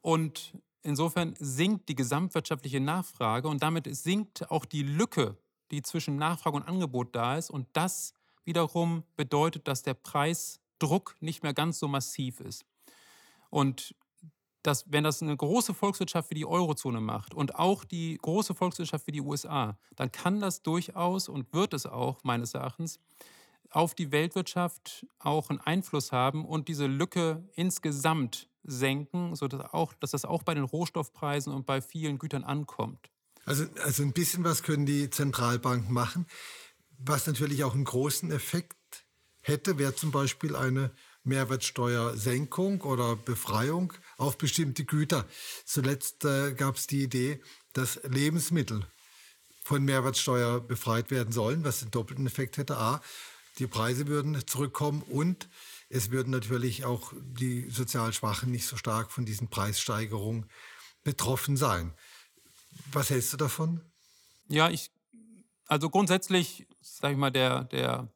Und 0.00 0.58
insofern 0.82 1.36
sinkt 1.38 1.88
die 1.88 1.94
gesamtwirtschaftliche 1.94 2.80
Nachfrage 2.80 3.46
und 3.46 3.62
damit 3.62 3.86
sinkt 3.94 4.50
auch 4.50 4.64
die 4.64 4.82
Lücke, 4.82 5.36
die 5.70 5.82
zwischen 5.82 6.16
Nachfrage 6.16 6.56
und 6.56 6.64
Angebot 6.64 7.14
da 7.14 7.38
ist. 7.38 7.48
Und 7.48 7.68
das 7.74 8.12
wiederum 8.44 9.04
bedeutet, 9.14 9.68
dass 9.68 9.82
der 9.82 9.94
Preis 9.94 10.59
Druck 10.80 11.14
nicht 11.20 11.44
mehr 11.44 11.54
ganz 11.54 11.78
so 11.78 11.86
massiv 11.86 12.40
ist. 12.40 12.64
Und 13.50 13.94
dass, 14.62 14.84
wenn 14.90 15.04
das 15.04 15.22
eine 15.22 15.36
große 15.36 15.72
Volkswirtschaft 15.72 16.30
wie 16.30 16.34
die 16.34 16.46
Eurozone 16.46 17.00
macht 17.00 17.34
und 17.34 17.54
auch 17.54 17.84
die 17.84 18.18
große 18.20 18.54
Volkswirtschaft 18.54 19.06
wie 19.06 19.12
die 19.12 19.20
USA, 19.20 19.78
dann 19.96 20.12
kann 20.12 20.40
das 20.40 20.62
durchaus 20.62 21.28
und 21.28 21.52
wird 21.52 21.72
es 21.72 21.86
auch 21.86 22.22
meines 22.24 22.54
Erachtens 22.54 23.00
auf 23.70 23.94
die 23.94 24.10
Weltwirtschaft 24.10 25.06
auch 25.18 25.48
einen 25.48 25.60
Einfluss 25.60 26.12
haben 26.12 26.44
und 26.44 26.68
diese 26.68 26.86
Lücke 26.86 27.48
insgesamt 27.54 28.48
senken, 28.64 29.34
sodass 29.36 29.72
auch, 29.72 29.94
dass 29.94 30.10
das 30.10 30.24
auch 30.24 30.42
bei 30.42 30.54
den 30.54 30.64
Rohstoffpreisen 30.64 31.54
und 31.54 31.66
bei 31.66 31.80
vielen 31.80 32.18
Gütern 32.18 32.44
ankommt. 32.44 33.10
Also, 33.46 33.64
also 33.82 34.02
ein 34.02 34.12
bisschen 34.12 34.44
was 34.44 34.62
können 34.62 34.86
die 34.86 35.08
Zentralbanken 35.08 35.92
machen, 35.94 36.26
was 36.98 37.26
natürlich 37.26 37.64
auch 37.64 37.74
einen 37.74 37.84
großen 37.84 38.30
Effekt 38.32 38.76
hätte, 39.40 39.78
wäre 39.78 39.94
zum 39.94 40.10
Beispiel 40.10 40.56
eine 40.56 40.90
Mehrwertsteuersenkung 41.24 42.80
oder 42.82 43.16
Befreiung 43.16 43.92
auf 44.16 44.38
bestimmte 44.38 44.84
Güter. 44.84 45.26
Zuletzt 45.64 46.24
äh, 46.24 46.54
gab 46.54 46.76
es 46.76 46.86
die 46.86 47.02
Idee, 47.02 47.40
dass 47.72 48.00
Lebensmittel 48.04 48.86
von 49.62 49.84
Mehrwertsteuer 49.84 50.60
befreit 50.60 51.10
werden 51.10 51.32
sollen, 51.32 51.64
was 51.64 51.80
den 51.80 51.90
doppelten 51.90 52.26
Effekt 52.26 52.56
hätte. 52.56 52.76
A, 52.76 53.02
die 53.58 53.66
Preise 53.66 54.06
würden 54.06 54.46
zurückkommen 54.46 55.02
und 55.02 55.48
es 55.88 56.10
würden 56.10 56.30
natürlich 56.30 56.84
auch 56.84 57.12
die 57.16 57.68
sozial 57.68 58.12
Schwachen 58.12 58.50
nicht 58.50 58.66
so 58.66 58.76
stark 58.76 59.12
von 59.12 59.26
diesen 59.26 59.48
Preissteigerungen 59.48 60.46
betroffen 61.04 61.56
sein. 61.56 61.92
Was 62.92 63.10
hältst 63.10 63.32
du 63.32 63.36
davon? 63.36 63.80
Ja, 64.48 64.70
ich, 64.70 64.90
also 65.66 65.90
grundsätzlich, 65.90 66.66
sage 66.80 67.14
ich 67.14 67.18
mal, 67.18 67.30
der, 67.30 67.64
der 67.64 68.08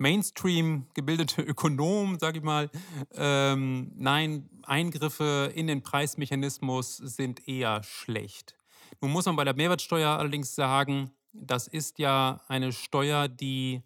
Mainstream 0.00 0.86
gebildete 0.94 1.42
Ökonom, 1.42 2.18
sage 2.18 2.38
ich 2.38 2.44
mal, 2.44 2.70
ähm, 3.12 3.92
nein, 3.96 4.48
Eingriffe 4.62 5.52
in 5.54 5.66
den 5.66 5.82
Preismechanismus 5.82 6.96
sind 6.96 7.46
eher 7.46 7.82
schlecht. 7.82 8.56
Nun 9.02 9.12
muss 9.12 9.26
man 9.26 9.36
bei 9.36 9.44
der 9.44 9.54
Mehrwertsteuer 9.54 10.18
allerdings 10.18 10.54
sagen, 10.54 11.10
das 11.32 11.68
ist 11.68 11.98
ja 11.98 12.40
eine 12.48 12.72
Steuer, 12.72 13.28
die 13.28 13.82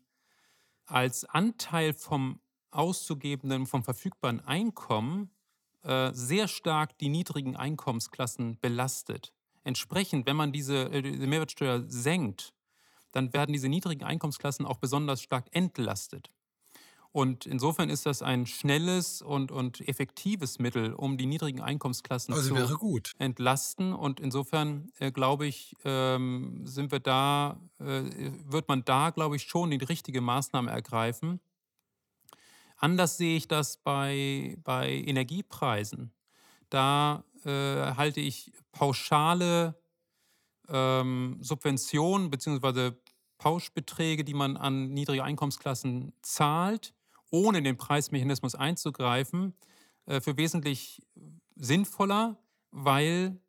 als 0.87 1.25
Anteil 1.25 1.93
vom 1.93 2.41
auszugebenden, 2.71 3.67
vom 3.67 3.83
verfügbaren 3.83 4.41
Einkommen 4.41 5.31
äh, 5.83 6.13
sehr 6.13 6.47
stark 6.47 6.97
die 6.99 7.09
niedrigen 7.09 7.57
Einkommensklassen 7.57 8.59
belastet. 8.61 9.33
Entsprechend, 9.65 10.27
wenn 10.27 10.37
man 10.37 10.53
diese, 10.53 10.93
äh, 10.93 11.03
diese 11.03 11.27
Mehrwertsteuer 11.27 11.83
senkt, 11.89 12.55
dann 13.15 13.33
werden 13.33 13.53
diese 13.53 13.69
niedrigen 13.69 14.05
Einkommensklassen 14.05 14.67
auch 14.67 14.79
besonders 14.79 15.23
stark 15.23 15.47
entlastet. 15.53 16.31
Und 17.15 17.47
insofern 17.47 17.91
ist 17.91 18.07
das 18.07 18.23
ein 18.23 18.45
schnelles 18.45 19.23
und, 19.23 19.53
und 19.53 19.87
effektives 19.89 20.59
Mittel, 20.59 20.93
um 20.95 21.17
die 21.17 21.27
niedrigen 21.27 21.61
Einkommensklassen 21.61 22.35
also 22.35 22.49
zu 22.49 22.55
entlasten. 23.19 23.93
Und 23.93 24.19
insofern 24.19 24.91
äh, 24.99 25.13
glaube 25.13 25.47
ich, 25.47 25.77
ähm, 25.85 26.67
sind 26.67 26.91
wir 26.91 26.99
da, 26.99 27.61
äh, 27.79 28.03
wird 28.47 28.67
man 28.67 28.85
da, 28.85 29.11
glaube 29.11 29.37
ich, 29.37 29.45
schon 29.45 29.71
die 29.71 29.77
richtige 29.77 30.21
Maßnahme 30.21 30.73
ergreifen. 30.73 31.39
Anders 32.79 33.17
sehe 33.17 33.37
ich 33.37 33.47
das 33.47 33.77
bei, 33.77 34.57
bei 34.65 34.91
Energiepreisen. 34.91 36.13
Da 36.69 37.23
äh, 37.45 37.95
halte 37.95 38.21
ich 38.21 38.53
pauschale 38.73 39.77
ähm, 40.69 41.39
Subventionen 41.41 42.29
bzw. 42.31 42.91
Pauschbeträge, 43.39 44.25
die 44.25 44.35
man 44.35 44.57
an 44.57 44.91
niedrige 44.91 45.25
Einkommensklassen 45.25 46.13
zahlt, 46.23 46.95
ohne 47.31 47.59
in 47.59 47.65
den 47.65 47.77
Preismechanismus 47.77 48.55
einzugreifen, 48.55 49.55
äh, 50.07 50.21
für 50.21 50.37
wesentlich 50.37 51.03
sinnvoller, 51.57 52.39
weil 52.71 53.41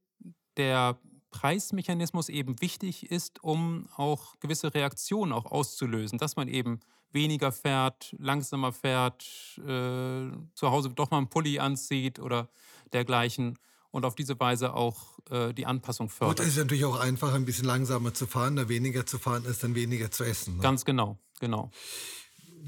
der 0.58 1.00
Preismechanismus 1.32 2.30
eben 2.30 2.62
wichtig 2.62 3.12
ist, 3.12 3.43
um 3.43 3.89
auch 3.95 4.39
gewisse 4.39 4.74
Reaktionen 4.74 5.34
auch 5.34 5.45
auszulösen, 5.45 6.17
dass 6.17 6.38
man 6.38 6.48
eben 6.48 6.80
weniger 7.12 7.52
fährt, 7.52 8.15
langsamer 8.19 8.71
fährt, 8.71 9.24
äh, 9.60 10.32
zu 10.54 10.71
Hause 10.71 10.89
doch 10.91 11.12
mal 11.12 11.17
einen 11.17 11.30
Pulli 11.30 11.60
anzieht 11.60 12.19
oder 12.19 12.50
dergleichen 12.93 13.58
und 13.95 14.03
auf 14.03 14.13
diese 14.13 14.38
Weise 14.41 14.73
auch 14.73 15.17
äh, 15.29 15.53
die 15.53 15.65
Anpassung 15.65 16.10
fördert. 16.10 16.39
Gut, 16.39 16.45
es 16.45 16.51
ist 16.51 16.58
natürlich 16.58 16.84
auch 16.84 16.99
einfacher, 16.99 17.36
ein 17.36 17.45
bisschen 17.45 17.63
langsamer 17.63 18.13
zu 18.13 18.27
fahren, 18.27 18.58
da 18.58 18.67
weniger 18.67 19.05
zu 19.05 19.17
fahren 19.17 19.45
ist 19.45 19.63
dann 19.63 19.73
weniger 19.73 20.12
zu 20.12 20.25
essen. 20.25 20.58
Ne? 20.58 20.63
Ganz 20.63 20.84
genau, 20.84 21.17
genau. 21.39 21.71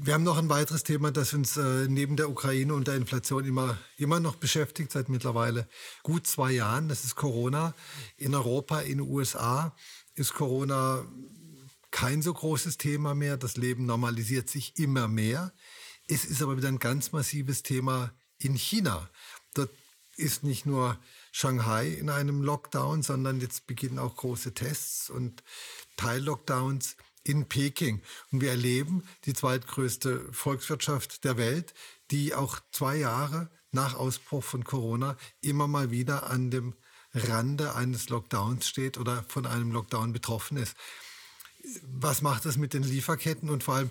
Wir 0.00 0.14
haben 0.14 0.22
noch 0.22 0.38
ein 0.38 0.48
weiteres 0.48 0.84
Thema, 0.84 1.10
das 1.10 1.34
uns 1.34 1.58
äh, 1.58 1.86
neben 1.86 2.16
der 2.16 2.30
Ukraine 2.30 2.72
und 2.72 2.88
der 2.88 2.94
Inflation 2.94 3.44
immer, 3.44 3.76
immer 3.98 4.20
noch 4.20 4.36
beschäftigt, 4.36 4.90
seit 4.90 5.10
mittlerweile 5.10 5.68
gut 6.02 6.26
zwei 6.26 6.52
Jahren. 6.52 6.88
Das 6.88 7.04
ist 7.04 7.14
Corona. 7.14 7.74
In 8.16 8.34
Europa, 8.34 8.80
in 8.80 8.98
den 8.98 9.08
USA 9.08 9.76
ist 10.14 10.32
Corona 10.32 11.04
kein 11.90 12.22
so 12.22 12.32
großes 12.32 12.78
Thema 12.78 13.14
mehr. 13.14 13.36
Das 13.36 13.58
Leben 13.58 13.84
normalisiert 13.84 14.48
sich 14.48 14.78
immer 14.78 15.08
mehr. 15.08 15.52
Es 16.06 16.24
ist 16.24 16.40
aber 16.40 16.56
wieder 16.56 16.68
ein 16.68 16.78
ganz 16.78 17.12
massives 17.12 17.62
Thema 17.62 18.12
in 18.38 18.54
China. 18.54 19.10
Dort 19.52 19.70
ist 20.18 20.42
nicht 20.42 20.66
nur 20.66 20.98
Shanghai 21.32 21.88
in 21.88 22.10
einem 22.10 22.42
Lockdown, 22.42 23.02
sondern 23.02 23.40
jetzt 23.40 23.66
beginnen 23.66 23.98
auch 23.98 24.16
große 24.16 24.54
Tests 24.54 25.10
und 25.10 25.42
Teil-Lockdowns 25.96 26.96
in 27.24 27.46
Peking. 27.46 28.02
Und 28.32 28.40
wir 28.40 28.50
erleben 28.50 29.04
die 29.24 29.34
zweitgrößte 29.34 30.32
Volkswirtschaft 30.32 31.24
der 31.24 31.36
Welt, 31.36 31.74
die 32.10 32.34
auch 32.34 32.60
zwei 32.72 32.96
Jahre 32.96 33.50
nach 33.70 33.94
Ausbruch 33.94 34.42
von 34.42 34.64
Corona 34.64 35.16
immer 35.40 35.68
mal 35.68 35.90
wieder 35.90 36.30
an 36.30 36.50
dem 36.50 36.74
Rande 37.14 37.74
eines 37.74 38.08
Lockdowns 38.08 38.68
steht 38.68 38.98
oder 38.98 39.24
von 39.28 39.46
einem 39.46 39.72
Lockdown 39.72 40.12
betroffen 40.12 40.56
ist. 40.56 40.76
Was 41.82 42.22
macht 42.22 42.44
das 42.44 42.56
mit 42.56 42.72
den 42.72 42.82
Lieferketten 42.82 43.50
und 43.50 43.64
vor 43.64 43.74
allem, 43.74 43.90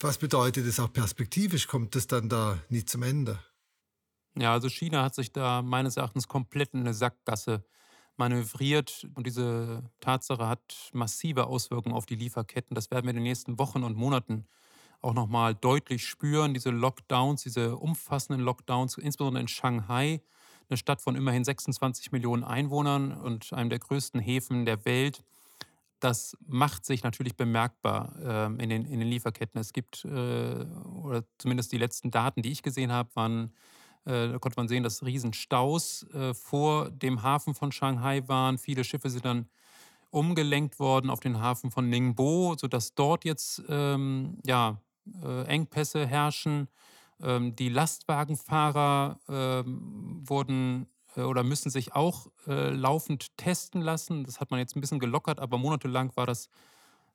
was 0.00 0.18
bedeutet 0.18 0.66
es 0.66 0.78
auch 0.80 0.92
perspektivisch? 0.92 1.66
Kommt 1.66 1.96
es 1.96 2.06
dann 2.06 2.28
da 2.28 2.62
nie 2.68 2.84
zum 2.84 3.02
Ende? 3.02 3.38
Ja, 4.40 4.52
also 4.52 4.68
China 4.68 5.02
hat 5.02 5.14
sich 5.14 5.32
da 5.32 5.62
meines 5.62 5.96
Erachtens 5.96 6.28
komplett 6.28 6.72
in 6.72 6.80
eine 6.80 6.94
Sackgasse 6.94 7.64
manövriert 8.16 9.06
und 9.14 9.26
diese 9.26 9.82
Tatsache 10.00 10.46
hat 10.46 10.90
massive 10.92 11.46
Auswirkungen 11.46 11.94
auf 11.94 12.06
die 12.06 12.14
Lieferketten. 12.14 12.74
Das 12.74 12.90
werden 12.90 13.04
wir 13.06 13.10
in 13.10 13.16
den 13.16 13.24
nächsten 13.24 13.58
Wochen 13.58 13.82
und 13.82 13.96
Monaten 13.96 14.46
auch 15.00 15.14
nochmal 15.14 15.54
deutlich 15.54 16.06
spüren. 16.06 16.54
Diese 16.54 16.70
Lockdowns, 16.70 17.42
diese 17.42 17.76
umfassenden 17.76 18.44
Lockdowns, 18.44 18.96
insbesondere 18.98 19.40
in 19.40 19.48
Shanghai, 19.48 20.20
eine 20.68 20.76
Stadt 20.76 21.00
von 21.00 21.16
immerhin 21.16 21.44
26 21.44 22.12
Millionen 22.12 22.44
Einwohnern 22.44 23.12
und 23.12 23.52
einem 23.52 23.70
der 23.70 23.78
größten 23.78 24.20
Häfen 24.20 24.66
der 24.66 24.84
Welt. 24.84 25.24
Das 26.00 26.36
macht 26.46 26.84
sich 26.84 27.02
natürlich 27.02 27.36
bemerkbar 27.36 28.14
äh, 28.22 28.62
in, 28.62 28.68
den, 28.68 28.84
in 28.84 29.00
den 29.00 29.08
Lieferketten. 29.08 29.60
Es 29.60 29.72
gibt, 29.72 30.04
äh, 30.04 30.08
oder 30.08 31.24
zumindest 31.38 31.72
die 31.72 31.78
letzten 31.78 32.10
Daten, 32.10 32.42
die 32.42 32.52
ich 32.52 32.62
gesehen 32.62 32.92
habe, 32.92 33.10
waren 33.14 33.52
da 34.08 34.38
konnte 34.38 34.58
man 34.58 34.68
sehen, 34.68 34.82
dass 34.82 35.04
Riesenstaus 35.04 36.04
äh, 36.14 36.34
vor 36.34 36.90
dem 36.90 37.22
Hafen 37.22 37.54
von 37.54 37.72
Shanghai 37.72 38.26
waren. 38.26 38.58
Viele 38.58 38.84
Schiffe 38.84 39.10
sind 39.10 39.24
dann 39.24 39.48
umgelenkt 40.10 40.78
worden 40.78 41.10
auf 41.10 41.20
den 41.20 41.40
Hafen 41.40 41.70
von 41.70 41.88
Ningbo, 41.88 42.56
sodass 42.58 42.94
dort 42.94 43.24
jetzt 43.24 43.62
ähm, 43.68 44.38
ja, 44.46 44.80
äh, 45.22 45.44
Engpässe 45.44 46.06
herrschen. 46.06 46.68
Ähm, 47.20 47.54
die 47.56 47.68
Lastwagenfahrer 47.68 49.18
ähm, 49.28 50.22
wurden 50.24 50.86
äh, 51.16 51.22
oder 51.22 51.42
müssen 51.42 51.70
sich 51.70 51.94
auch 51.94 52.28
äh, 52.46 52.70
laufend 52.70 53.36
testen 53.36 53.82
lassen. 53.82 54.24
Das 54.24 54.40
hat 54.40 54.50
man 54.50 54.60
jetzt 54.60 54.76
ein 54.76 54.80
bisschen 54.80 55.00
gelockert, 55.00 55.40
aber 55.40 55.58
monatelang 55.58 56.16
war 56.16 56.26
das 56.26 56.48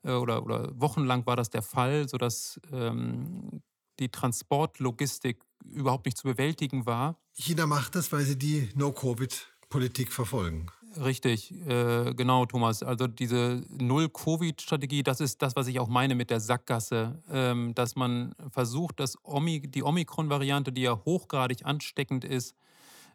äh, 0.03 0.11
oder, 0.11 0.43
oder 0.43 0.69
wochenlang 0.79 1.25
war 1.25 1.35
das 1.35 1.49
der 1.49 1.61
Fall, 1.61 2.07
sodass 2.07 2.59
ähm, 2.71 3.63
die 3.99 4.09
Transportlogistik 4.09 5.43
überhaupt 5.71 6.05
nicht 6.05 6.17
zu 6.17 6.27
bewältigen 6.27 6.85
war. 6.85 7.17
China 7.33 7.65
macht 7.65 7.95
das, 7.95 8.11
weil 8.11 8.23
sie 8.23 8.37
die 8.37 8.69
No-Covid-Politik 8.75 10.11
verfolgen. 10.11 10.67
Richtig, 11.01 11.51
äh, 11.67 12.13
genau, 12.13 12.45
Thomas. 12.45 12.83
Also 12.83 13.07
diese 13.07 13.63
Null-Covid-Strategie, 13.69 15.01
das 15.01 15.21
ist 15.21 15.41
das, 15.41 15.55
was 15.55 15.67
ich 15.67 15.79
auch 15.79 15.87
meine 15.87 16.13
mit 16.13 16.29
der 16.29 16.39
Sackgasse, 16.39 17.19
ähm, 17.31 17.73
dass 17.73 17.95
man 17.95 18.35
versucht, 18.51 18.99
dass 18.99 19.17
Omi, 19.23 19.61
die 19.61 19.81
Omikron-Variante, 19.81 20.71
die 20.71 20.83
ja 20.83 21.01
hochgradig 21.03 21.65
ansteckend 21.65 22.23
ist, 22.23 22.55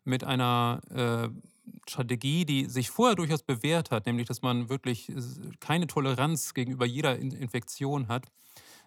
mit 0.04 0.24
einer 0.24 0.80
äh, 0.90 1.28
Strategie, 1.88 2.44
die 2.44 2.64
sich 2.64 2.90
vorher 2.90 3.14
durchaus 3.14 3.42
bewährt 3.42 3.90
hat, 3.90 4.06
nämlich 4.06 4.26
dass 4.26 4.42
man 4.42 4.68
wirklich 4.68 5.12
keine 5.61 5.87
Toleranz 5.87 6.54
gegenüber 6.54 6.87
jeder 6.87 7.16
Infektion 7.16 8.08
hat, 8.08 8.26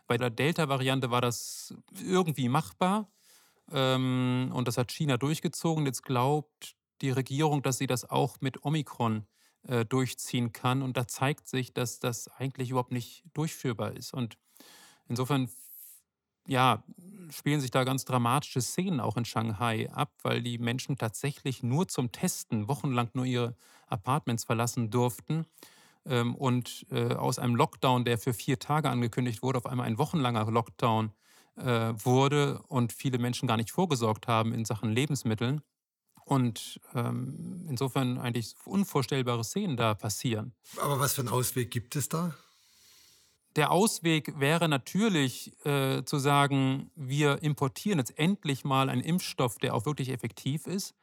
bei 0.07 0.17
der 0.17 0.29
Delta-Variante 0.29 1.11
war 1.11 1.21
das 1.21 1.73
irgendwie 2.03 2.49
machbar 2.49 3.07
und 3.67 4.63
das 4.65 4.77
hat 4.77 4.91
China 4.91 5.17
durchgezogen. 5.17 5.85
Jetzt 5.85 6.03
glaubt 6.03 6.75
die 7.01 7.11
Regierung, 7.11 7.61
dass 7.61 7.77
sie 7.77 7.87
das 7.87 8.09
auch 8.09 8.41
mit 8.41 8.65
Omikron 8.65 9.25
äh, 9.67 9.85
durchziehen 9.85 10.51
kann. 10.51 10.81
Und 10.81 10.97
da 10.97 11.07
zeigt 11.07 11.47
sich, 11.47 11.73
dass 11.73 11.99
das 11.99 12.27
eigentlich 12.27 12.71
überhaupt 12.71 12.91
nicht 12.91 13.23
durchführbar 13.33 13.95
ist. 13.95 14.13
Und 14.13 14.37
insofern 15.07 15.49
ja, 16.47 16.83
spielen 17.29 17.61
sich 17.61 17.71
da 17.71 17.83
ganz 17.83 18.05
dramatische 18.05 18.61
Szenen 18.61 18.99
auch 18.99 19.17
in 19.17 19.25
Shanghai 19.25 19.89
ab, 19.91 20.11
weil 20.23 20.41
die 20.41 20.57
Menschen 20.57 20.97
tatsächlich 20.97 21.63
nur 21.63 21.87
zum 21.87 22.11
Testen 22.11 22.67
wochenlang 22.67 23.09
nur 23.13 23.25
ihre 23.25 23.55
Apartments 23.87 24.43
verlassen 24.43 24.89
durften 24.89 25.45
ähm, 26.05 26.35
und 26.35 26.85
äh, 26.89 27.13
aus 27.13 27.39
einem 27.39 27.55
Lockdown, 27.55 28.05
der 28.05 28.17
für 28.17 28.33
vier 28.33 28.59
Tage 28.59 28.89
angekündigt 28.89 29.43
wurde, 29.43 29.59
auf 29.59 29.65
einmal 29.65 29.87
ein 29.87 29.97
wochenlanger 29.97 30.49
Lockdown 30.49 31.11
wurde 31.63 32.61
und 32.67 32.93
viele 32.93 33.17
Menschen 33.17 33.47
gar 33.47 33.57
nicht 33.57 33.71
vorgesorgt 33.71 34.27
haben 34.27 34.53
in 34.53 34.65
Sachen 34.65 34.91
Lebensmitteln. 34.91 35.61
Und 36.23 36.79
ähm, 36.93 37.65
insofern 37.67 38.17
eigentlich 38.17 38.55
unvorstellbare 38.65 39.43
Szenen 39.43 39.75
da 39.75 39.95
passieren. 39.95 40.53
Aber 40.79 40.99
was 40.99 41.13
für 41.13 41.21
einen 41.21 41.29
Ausweg 41.29 41.71
gibt 41.71 41.95
es 41.95 42.09
da? 42.09 42.35
Der 43.57 43.71
Ausweg 43.71 44.39
wäre 44.39 44.69
natürlich 44.69 45.51
äh, 45.65 46.05
zu 46.05 46.19
sagen, 46.19 46.89
wir 46.95 47.43
importieren 47.43 47.99
jetzt 47.99 48.17
endlich 48.17 48.63
mal 48.63 48.89
einen 48.89 49.01
Impfstoff, 49.01 49.57
der 49.57 49.75
auch 49.75 49.85
wirklich 49.85 50.09
effektiv 50.09 50.67
ist. 50.67 50.95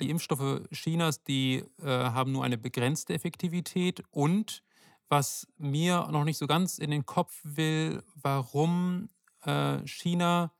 Die 0.00 0.10
Impfstoffe 0.10 0.60
Chinas, 0.72 1.24
die 1.24 1.64
äh, 1.82 1.86
haben 1.86 2.30
nur 2.30 2.44
eine 2.44 2.58
begrenzte 2.58 3.12
Effektivität 3.12 4.04
und 4.12 4.62
was 5.08 5.48
mir 5.58 6.08
noch 6.10 6.24
nicht 6.24 6.38
so 6.38 6.46
ganz 6.46 6.78
in 6.78 6.90
den 6.90 7.06
Kopf 7.06 7.40
will, 7.42 8.02
warum 8.14 9.08
äh, 9.08 9.15
China, 9.84 10.52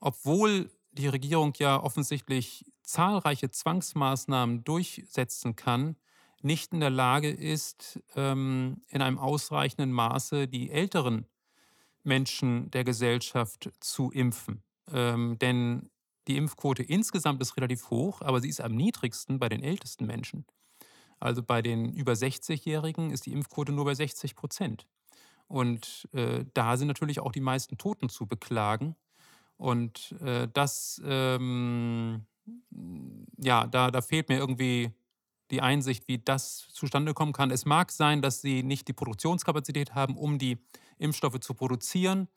obwohl 0.00 0.70
die 0.92 1.08
Regierung 1.08 1.52
ja 1.58 1.82
offensichtlich 1.82 2.64
zahlreiche 2.82 3.50
Zwangsmaßnahmen 3.50 4.64
durchsetzen 4.64 5.56
kann, 5.56 5.96
nicht 6.42 6.72
in 6.72 6.80
der 6.80 6.90
Lage 6.90 7.30
ist, 7.30 8.00
ähm, 8.16 8.82
in 8.88 9.02
einem 9.02 9.18
ausreichenden 9.18 9.92
Maße 9.92 10.48
die 10.48 10.70
älteren 10.70 11.26
Menschen 12.02 12.70
der 12.70 12.84
Gesellschaft 12.84 13.70
zu 13.80 14.10
impfen. 14.10 14.62
Ähm, 14.90 15.38
denn 15.38 15.90
die 16.28 16.36
Impfquote 16.36 16.82
insgesamt 16.82 17.40
ist 17.42 17.56
relativ 17.56 17.90
hoch, 17.90 18.22
aber 18.22 18.40
sie 18.40 18.48
ist 18.48 18.60
am 18.60 18.74
niedrigsten 18.74 19.38
bei 19.38 19.48
den 19.48 19.62
ältesten 19.62 20.06
Menschen. 20.06 20.46
Also 21.18 21.42
bei 21.42 21.60
den 21.60 21.92
über 21.92 22.12
60-Jährigen 22.12 23.10
ist 23.10 23.26
die 23.26 23.32
Impfquote 23.32 23.72
nur 23.72 23.84
bei 23.84 23.94
60 23.94 24.34
Prozent. 24.34 24.86
Und 25.50 26.08
äh, 26.12 26.44
da 26.54 26.76
sind 26.76 26.86
natürlich 26.86 27.18
auch 27.18 27.32
die 27.32 27.40
meisten 27.40 27.76
Toten 27.76 28.08
zu 28.08 28.26
beklagen. 28.26 28.94
Und 29.56 30.14
äh, 30.24 30.46
das, 30.52 31.02
ähm, 31.04 32.24
ja, 33.36 33.66
da, 33.66 33.90
da 33.90 34.00
fehlt 34.00 34.28
mir 34.28 34.38
irgendwie 34.38 34.92
die 35.50 35.60
Einsicht, 35.60 36.06
wie 36.06 36.18
das 36.18 36.68
zustande 36.72 37.14
kommen 37.14 37.32
kann. 37.32 37.50
Es 37.50 37.64
mag 37.64 37.90
sein, 37.90 38.22
dass 38.22 38.40
sie 38.40 38.62
nicht 38.62 38.86
die 38.86 38.92
Produktionskapazität 38.92 39.96
haben, 39.96 40.16
um 40.16 40.38
die 40.38 40.58
Impfstoffe 40.98 41.40
zu 41.40 41.54
produzieren, 41.54 42.28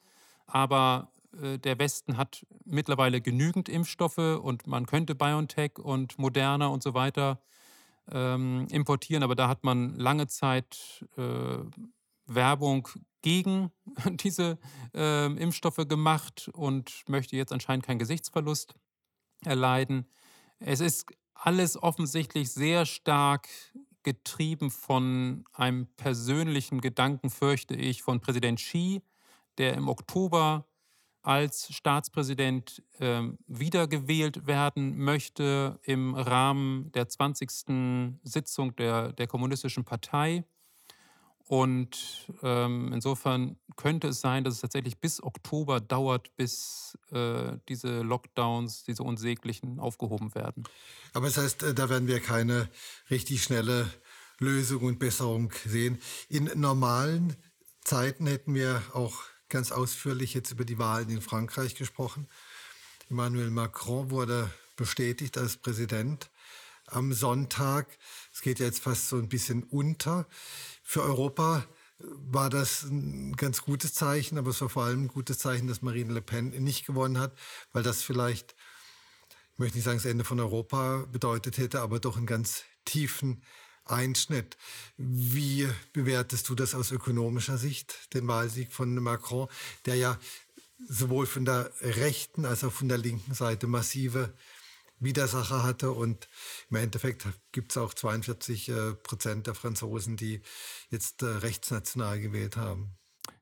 aber 0.48 1.12
äh, 1.40 1.60
der 1.60 1.78
Westen 1.78 2.18
hat 2.18 2.48
mittlerweile 2.66 3.22
genügend 3.22 3.70
Impfstoffe 3.70 4.18
und 4.18 4.66
man 4.66 4.88
könnte 4.88 5.14
BioNTech 5.14 5.78
und 5.78 6.18
Moderna 6.18 6.66
und 6.66 6.82
so 6.82 6.96
weiter 6.96 7.40
ähm, 8.12 8.66
importieren, 8.72 9.22
aber 9.22 9.36
da 9.36 9.48
hat 9.48 9.64
man 9.64 9.96
lange 10.00 10.26
Zeit 10.26 11.06
äh, 11.16 11.60
Werbung 12.36 12.88
gegen 13.22 13.72
diese 14.12 14.60
äh, 14.94 15.26
Impfstoffe 15.26 15.88
gemacht 15.88 16.50
und 16.54 17.04
möchte 17.08 17.36
jetzt 17.36 17.54
anscheinend 17.54 17.86
keinen 17.86 18.00
Gesichtsverlust 18.00 18.76
erleiden. 19.44 20.08
Es 20.60 20.80
ist 20.80 21.06
alles 21.34 21.82
offensichtlich 21.82 22.52
sehr 22.52 22.86
stark 22.86 23.50
getrieben 24.04 24.70
von 24.70 25.46
einem 25.54 25.88
persönlichen 25.96 26.82
Gedanken, 26.82 27.30
fürchte 27.30 27.74
ich, 27.74 28.04
von 28.04 28.20
Präsident 28.20 28.60
Xi, 28.60 29.02
der 29.58 29.74
im 29.74 29.88
Oktober 29.88 30.66
als 31.22 31.74
Staatspräsident 31.74 32.84
äh, 33.00 33.22
wiedergewählt 33.48 34.46
werden 34.46 34.98
möchte 34.98 35.80
im 35.84 36.16
Rahmen 36.16 36.92
der 36.92 37.08
20. 37.08 38.20
Sitzung 38.24 38.76
der, 38.76 39.14
der 39.14 39.28
Kommunistischen 39.28 39.86
Partei. 39.86 40.44
Und 41.48 42.28
ähm, 42.42 42.92
insofern 42.94 43.58
könnte 43.76 44.08
es 44.08 44.22
sein, 44.22 44.44
dass 44.44 44.56
es 44.56 44.62
tatsächlich 44.62 45.00
bis 45.00 45.22
Oktober 45.22 45.82
dauert, 45.82 46.36
bis 46.38 46.98
äh, 47.12 47.58
diese 47.68 48.02
Lockdowns, 48.02 48.84
diese 48.84 49.04
unsäglichen, 49.04 49.80
aufgehoben 49.80 50.34
werden. 50.36 50.64
Aber 51.14 51.26
das 51.28 51.38
heißt, 51.38 51.64
äh, 51.64 51.74
da 51.74 51.90
werden 51.90 52.08
wir 52.08 52.22
keine 52.22 52.70
richtig 53.10 53.44
schnelle 53.44 53.90
Lösung 54.40 54.84
und 54.84 55.00
Besserung 55.00 55.52
sehen. 55.66 56.00
In 56.30 56.50
normalen 56.56 57.36
Zeiten 57.84 58.26
hätten 58.28 58.54
wir 58.56 58.82
auch 58.94 59.24
ganz 59.50 59.72
ausführlich 59.72 60.34
jetzt 60.34 60.52
über 60.52 60.66
die 60.66 60.80
Wahlen 60.80 61.10
in 61.10 61.22
Frankreich 61.22 61.76
gesprochen. 61.76 62.28
Emmanuel 63.10 63.52
Macron 63.52 64.10
wurde 64.10 64.50
bestätigt 64.76 65.38
als 65.38 65.58
Präsident 65.58 66.30
am 66.88 67.14
Sonntag. 67.14 67.88
Es 68.34 68.42
geht 68.42 68.60
jetzt 68.60 68.80
fast 68.82 69.10
so 69.10 69.18
ein 69.18 69.30
bisschen 69.30 69.64
unter. 69.64 70.28
Für 70.84 71.02
Europa 71.04 71.66
war 71.98 72.50
das 72.50 72.84
ein 72.84 73.36
ganz 73.36 73.62
gutes 73.62 73.94
Zeichen, 73.94 74.38
aber 74.38 74.50
es 74.50 74.62
war 74.62 74.70
vor 74.70 74.84
allem 74.84 75.04
ein 75.04 75.08
gutes 75.08 75.40
Zeichen, 75.40 75.68
dass 75.68 75.82
Marine 75.82 76.14
Le 76.14 76.22
Pen 76.22 76.50
nicht 76.64 76.86
gewonnen 76.86 77.18
hat, 77.18 77.34
weil 77.72 77.84
das 77.84 78.04
vielleicht, 78.04 78.56
ich 79.54 79.60
möchte 79.60 79.78
nicht 79.78 79.86
sagen, 79.86 79.98
das 79.98 80.06
Ende 80.06 80.26
von 80.26 80.40
Europa 80.40 81.06
bedeutet 81.12 81.58
hätte, 81.58 81.82
aber 81.82 82.00
doch 82.00 82.18
einen 82.18 82.26
ganz 82.26 82.64
tiefen 82.86 83.42
Einschnitt. 83.86 84.58
Wie 84.98 85.68
bewertest 85.94 86.50
du 86.50 86.56
das 86.56 86.76
aus 86.76 86.92
ökonomischer 86.92 87.58
Sicht, 87.58 88.14
den 88.14 88.28
Wahlsieg 88.28 88.72
von 88.72 88.94
Macron, 88.96 89.48
der 89.86 89.96
ja 89.96 90.20
sowohl 90.88 91.26
von 91.26 91.46
der 91.46 91.72
rechten 91.82 92.46
als 92.46 92.64
auch 92.64 92.74
von 92.74 92.90
der 92.90 92.98
linken 92.98 93.34
Seite 93.34 93.68
massive 93.68 94.34
Widersacher 95.04 95.64
hatte 95.64 95.92
und 95.92 96.28
im 96.70 96.78
Endeffekt 96.78 97.28
gibt 97.52 97.72
es 97.72 97.78
auch 97.78 97.94
42 97.94 98.70
äh, 98.70 98.94
Prozent 98.94 99.48
der 99.48 99.56
Franzosen, 99.56 100.18
die 100.18 100.42
jetzt 100.90 101.22
äh, 101.22 101.28
rechtsnational 101.28 102.20
gewählt 102.20 102.58
haben. 102.58 102.96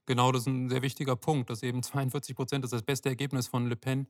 Genau, 0.06 0.32
das 0.32 0.42
ist 0.42 0.48
ein 0.48 0.70
sehr 0.70 0.82
wichtiger 0.82 1.16
Punkt, 1.16 1.50
dass 1.50 1.64
eben 1.64 1.84
42 1.84 2.36
Prozent, 2.36 2.64
das 2.64 2.70
ist 2.70 2.80
das 2.80 2.86
beste 2.86 3.10
Ergebnis 3.10 3.48
von 3.48 3.68
Le 3.68 3.76
Pen, 3.76 4.08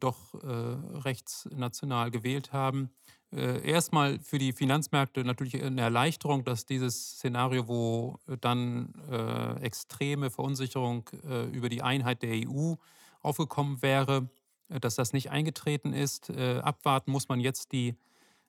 doch 0.00 0.34
äh, 0.34 0.46
rechtsnational 0.46 2.10
gewählt 2.10 2.52
haben. 2.52 2.90
Äh, 3.32 3.68
erstmal 3.68 4.18
für 4.20 4.38
die 4.38 4.52
Finanzmärkte 4.52 5.24
natürlich 5.24 5.60
eine 5.62 5.80
Erleichterung, 5.80 6.44
dass 6.44 6.66
dieses 6.66 7.16
Szenario, 7.16 7.68
wo 7.68 8.18
dann 8.40 8.94
äh, 9.10 9.60
extreme 9.62 10.30
Verunsicherung 10.30 11.08
äh, 11.28 11.46
über 11.50 11.68
die 11.68 11.82
Einheit 11.82 12.22
der 12.22 12.48
EU 12.48 12.74
aufgekommen 13.20 13.82
wäre, 13.82 14.16
äh, 14.16 14.43
dass 14.68 14.94
das 14.94 15.12
nicht 15.12 15.30
eingetreten 15.30 15.92
ist. 15.92 16.30
Äh, 16.30 16.60
abwarten 16.60 17.10
muss 17.10 17.28
man 17.28 17.40
jetzt 17.40 17.72
die 17.72 17.96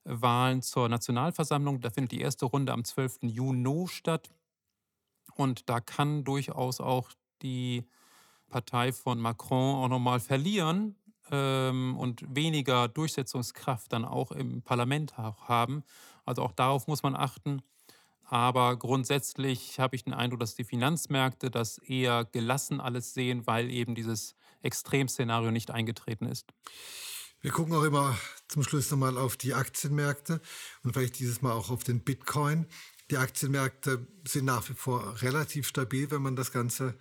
Wahlen 0.04 0.62
zur 0.62 0.88
Nationalversammlung. 0.88 1.82
Da 1.82 1.90
findet 1.90 2.12
die 2.12 2.22
erste 2.22 2.46
Runde 2.46 2.72
am 2.72 2.84
12. 2.84 3.24
Juni 3.24 3.88
statt. 3.88 4.30
Und 5.36 5.70
da 5.70 5.80
kann 5.82 6.24
durchaus 6.24 6.80
auch 6.80 7.12
die 7.42 7.84
Partei 8.48 8.94
von 8.94 9.20
Macron 9.20 9.84
auch 9.84 9.90
nochmal 9.90 10.20
verlieren 10.20 10.96
ähm, 11.32 11.98
und 11.98 12.24
weniger 12.34 12.88
Durchsetzungskraft 12.88 13.92
dann 13.92 14.06
auch 14.06 14.32
im 14.32 14.62
Parlament 14.62 15.18
haben. 15.18 15.84
Also 16.24 16.44
auch 16.44 16.54
darauf 16.54 16.88
muss 16.88 17.04
man 17.04 17.16
achten. 17.16 17.62
Aber 18.28 18.78
grundsätzlich 18.78 19.80
habe 19.80 19.96
ich 19.96 20.04
den 20.04 20.14
Eindruck, 20.14 20.40
dass 20.40 20.56
die 20.56 20.64
Finanzmärkte 20.64 21.52
das 21.52 21.78
eher 21.78 22.26
gelassen 22.26 22.80
alles 22.80 23.14
sehen, 23.14 23.46
weil 23.46 23.70
eben 23.70 23.94
dieses 23.94 24.36
Extremszenario 24.66 25.52
nicht 25.52 25.72
eingetreten 25.72 26.26
ist. 26.26 26.46
Wir 27.42 27.52
gucken 27.52 27.76
auch 27.76 27.84
immer 27.84 28.18
zum 28.48 28.64
Schluss 28.64 28.90
nochmal 28.90 29.18
auf 29.18 29.38
die 29.38 29.54
Aktienmärkte 29.54 30.42
und 30.84 30.94
vielleicht 30.94 31.20
dieses 31.20 31.42
Mal 31.42 31.52
auch 31.52 31.70
auf 31.70 31.84
den 31.84 32.02
Bitcoin. 32.02 32.66
Die 33.12 33.18
Aktienmärkte 33.18 34.08
sind 34.28 34.46
nach 34.46 34.68
wie 34.68 34.74
vor 34.74 35.22
relativ 35.22 35.68
stabil, 35.68 36.10
wenn 36.10 36.24
man 36.24 36.36
das 36.36 36.52
Ganze 36.52 36.98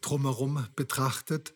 drumherum 0.00 0.66
betrachtet. 0.74 1.54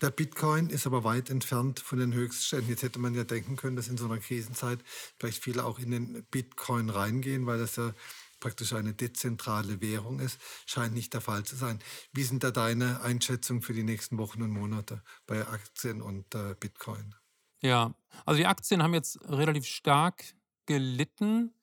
Der 0.00 0.10
Bitcoin 0.10 0.68
ist 0.70 0.86
aber 0.86 1.04
weit 1.04 1.30
entfernt 1.30 1.80
von 1.80 1.98
den 1.98 2.12
Höchstständen. 2.12 2.68
Jetzt 2.68 2.82
hätte 2.82 2.98
man 2.98 3.14
ja 3.14 3.24
denken 3.24 3.56
können, 3.56 3.76
dass 3.76 3.88
in 3.88 3.96
so 3.96 4.04
einer 4.04 4.18
Krisenzeit 4.18 4.80
vielleicht 5.18 5.42
viele 5.42 5.64
auch 5.64 5.78
in 5.78 5.90
den 5.90 6.24
Bitcoin 6.24 6.90
reingehen, 6.90 7.46
weil 7.46 7.58
das 7.58 7.76
ja 7.76 7.94
praktisch 8.42 8.74
eine 8.74 8.92
dezentrale 8.92 9.80
Währung 9.80 10.20
ist. 10.20 10.38
Scheint 10.66 10.94
nicht 10.94 11.14
der 11.14 11.22
Fall 11.22 11.44
zu 11.44 11.56
sein. 11.56 11.78
Wie 12.12 12.24
sind 12.24 12.44
da 12.44 12.50
deine 12.50 13.00
Einschätzungen 13.00 13.62
für 13.62 13.72
die 13.72 13.84
nächsten 13.84 14.18
Wochen 14.18 14.42
und 14.42 14.50
Monate 14.50 15.02
bei 15.26 15.46
Aktien 15.46 16.02
und 16.02 16.34
äh, 16.34 16.54
Bitcoin? 16.58 17.14
Ja, 17.62 17.94
also 18.26 18.38
die 18.38 18.46
Aktien 18.46 18.82
haben 18.82 18.94
jetzt 18.94 19.18
relativ 19.28 19.64
stark 19.64 20.24
gelitten 20.66 21.54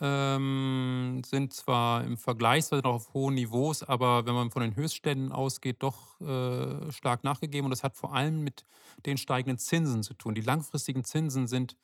ähm, 0.00 1.22
sind 1.26 1.52
zwar 1.52 2.04
im 2.04 2.16
Vergleichsweise 2.16 2.82
noch 2.82 2.94
auf 2.94 3.14
hohen 3.14 3.34
Niveaus, 3.34 3.82
aber 3.82 4.26
wenn 4.26 4.34
man 4.34 4.50
von 4.50 4.62
den 4.62 4.76
Höchstständen 4.76 5.32
ausgeht, 5.32 5.76
doch 5.80 6.20
äh, 6.20 6.92
stark 6.92 7.24
nachgegeben. 7.24 7.66
Und 7.66 7.70
das 7.70 7.82
hat 7.82 7.96
vor 7.96 8.14
allem 8.14 8.44
mit 8.44 8.64
den 9.06 9.16
steigenden 9.16 9.58
Zinsen 9.58 10.02
zu 10.02 10.14
tun. 10.14 10.34
Die 10.34 10.40
langfristigen 10.40 11.04
Zinsen 11.04 11.48
sind 11.48 11.76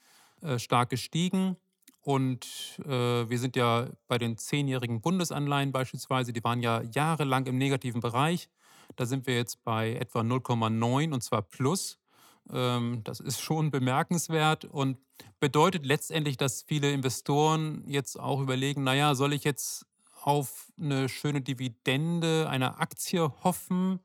äh, 0.42 0.58
stark 0.58 0.90
gestiegen. 0.90 1.56
Und 2.04 2.78
äh, 2.84 3.28
wir 3.30 3.38
sind 3.38 3.56
ja 3.56 3.88
bei 4.08 4.18
den 4.18 4.36
zehnjährigen 4.36 5.00
Bundesanleihen 5.00 5.72
beispielsweise, 5.72 6.34
die 6.34 6.44
waren 6.44 6.60
ja 6.60 6.82
jahrelang 6.82 7.46
im 7.46 7.56
negativen 7.56 8.02
Bereich. 8.02 8.50
Da 8.96 9.06
sind 9.06 9.26
wir 9.26 9.36
jetzt 9.36 9.64
bei 9.64 9.94
etwa 9.94 10.20
0,9 10.20 11.14
und 11.14 11.22
zwar 11.22 11.40
plus. 11.40 11.98
Ähm, 12.52 13.00
das 13.04 13.20
ist 13.20 13.40
schon 13.40 13.70
bemerkenswert 13.70 14.66
und 14.66 14.98
bedeutet 15.40 15.86
letztendlich, 15.86 16.36
dass 16.36 16.62
viele 16.62 16.92
Investoren 16.92 17.82
jetzt 17.88 18.20
auch 18.20 18.42
überlegen, 18.42 18.84
naja, 18.84 19.14
soll 19.14 19.32
ich 19.32 19.44
jetzt 19.44 19.86
auf 20.24 20.70
eine 20.78 21.08
schöne 21.08 21.40
Dividende 21.40 22.50
einer 22.50 22.80
Aktie 22.80 23.32
hoffen 23.42 24.00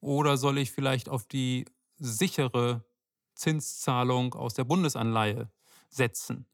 oder 0.00 0.38
soll 0.38 0.56
ich 0.56 0.72
vielleicht 0.72 1.10
auf 1.10 1.26
die 1.26 1.66
sichere 1.98 2.86
Zinszahlung 3.34 4.32
aus 4.32 4.54
der 4.54 4.64
Bundesanleihe 4.64 5.50
setzen? 5.90 6.46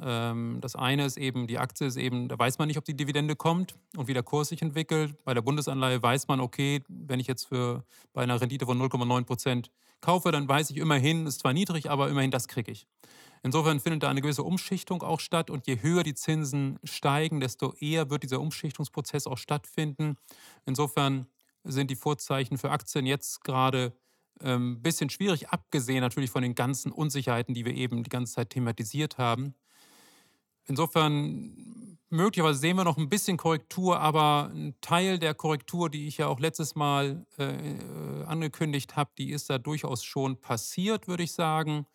Ähm, 0.00 0.58
das 0.60 0.74
eine 0.76 1.04
ist 1.04 1.16
eben, 1.16 1.46
die 1.46 1.58
Aktie 1.58 1.86
ist 1.86 1.96
eben, 1.96 2.28
da 2.28 2.38
weiß 2.38 2.58
man 2.58 2.68
nicht, 2.68 2.78
ob 2.78 2.84
die 2.84 2.96
Dividende 2.96 3.36
kommt 3.36 3.76
und 3.96 4.08
wie 4.08 4.14
der 4.14 4.22
Kurs 4.22 4.48
sich 4.48 4.62
entwickelt. 4.62 5.16
Bei 5.24 5.34
der 5.34 5.42
Bundesanleihe 5.42 6.02
weiß 6.02 6.28
man, 6.28 6.40
okay, 6.40 6.82
wenn 6.88 7.20
ich 7.20 7.26
jetzt 7.26 7.44
für 7.44 7.84
bei 8.12 8.22
einer 8.22 8.40
Rendite 8.40 8.66
von 8.66 8.80
0,9 8.80 9.24
Prozent 9.24 9.70
kaufe, 10.00 10.32
dann 10.32 10.48
weiß 10.48 10.70
ich 10.70 10.76
immerhin, 10.78 11.26
ist 11.26 11.40
zwar 11.40 11.52
niedrig, 11.52 11.90
aber 11.90 12.08
immerhin 12.08 12.30
das 12.30 12.48
kriege 12.48 12.72
ich. 12.72 12.86
Insofern 13.42 13.78
findet 13.78 14.02
da 14.02 14.08
eine 14.08 14.22
gewisse 14.22 14.42
Umschichtung 14.42 15.02
auch 15.02 15.20
statt 15.20 15.50
und 15.50 15.66
je 15.66 15.82
höher 15.82 16.02
die 16.02 16.14
Zinsen 16.14 16.78
steigen, 16.82 17.40
desto 17.40 17.74
eher 17.74 18.08
wird 18.08 18.22
dieser 18.22 18.40
Umschichtungsprozess 18.40 19.26
auch 19.26 19.38
stattfinden. 19.38 20.16
Insofern 20.64 21.26
sind 21.62 21.90
die 21.90 21.96
Vorzeichen 21.96 22.58
für 22.58 22.70
Aktien 22.70 23.06
jetzt 23.06 23.44
gerade 23.44 23.92
ein 24.40 24.50
ähm, 24.50 24.82
bisschen 24.82 25.10
schwierig, 25.10 25.50
abgesehen 25.50 26.00
natürlich 26.00 26.30
von 26.30 26.42
den 26.42 26.54
ganzen 26.54 26.90
Unsicherheiten, 26.90 27.54
die 27.54 27.64
wir 27.64 27.74
eben 27.74 28.02
die 28.02 28.10
ganze 28.10 28.34
Zeit 28.34 28.50
thematisiert 28.50 29.18
haben. 29.18 29.54
Insofern, 30.66 31.98
möglicherweise 32.10 32.58
sehen 32.58 32.76
wir 32.76 32.84
noch 32.84 32.96
ein 32.96 33.08
bisschen 33.08 33.36
Korrektur, 33.36 34.00
aber 34.00 34.50
ein 34.54 34.74
Teil 34.80 35.18
der 35.18 35.34
Korrektur, 35.34 35.90
die 35.90 36.06
ich 36.06 36.18
ja 36.18 36.26
auch 36.28 36.40
letztes 36.40 36.74
Mal 36.74 37.26
äh, 37.38 38.24
angekündigt 38.26 38.96
habe, 38.96 39.10
die 39.18 39.30
ist 39.32 39.50
da 39.50 39.58
durchaus 39.58 40.04
schon 40.04 40.40
passiert, 40.40 41.06
würde 41.08 41.22
ich 41.22 41.32
sagen. 41.32 41.86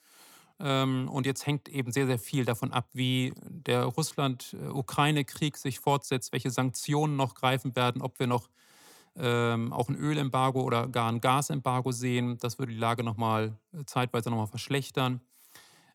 Ähm, 0.59 1.09
und 1.09 1.25
jetzt 1.25 1.45
hängt 1.45 1.69
eben 1.69 1.91
sehr, 1.91 2.05
sehr 2.05 2.19
viel 2.19 2.45
davon 2.45 2.71
ab, 2.71 2.89
wie 2.93 3.33
der 3.43 3.85
Russland-Ukraine-Krieg 3.85 5.57
sich 5.57 5.79
fortsetzt, 5.79 6.33
welche 6.33 6.51
Sanktionen 6.51 7.15
noch 7.15 7.33
greifen 7.33 7.75
werden, 7.75 8.01
ob 8.01 8.19
wir 8.19 8.27
noch 8.27 8.49
ähm, 9.15 9.73
auch 9.73 9.89
ein 9.89 9.95
Ölembargo 9.95 10.61
oder 10.61 10.87
gar 10.87 11.11
ein 11.11 11.21
Gasembargo 11.21 11.91
sehen. 11.91 12.37
Das 12.39 12.59
würde 12.59 12.73
die 12.73 12.79
Lage 12.79 13.03
nochmal 13.03 13.57
äh, 13.73 13.85
zeitweise 13.85 14.29
nochmal 14.29 14.47
verschlechtern. 14.47 15.21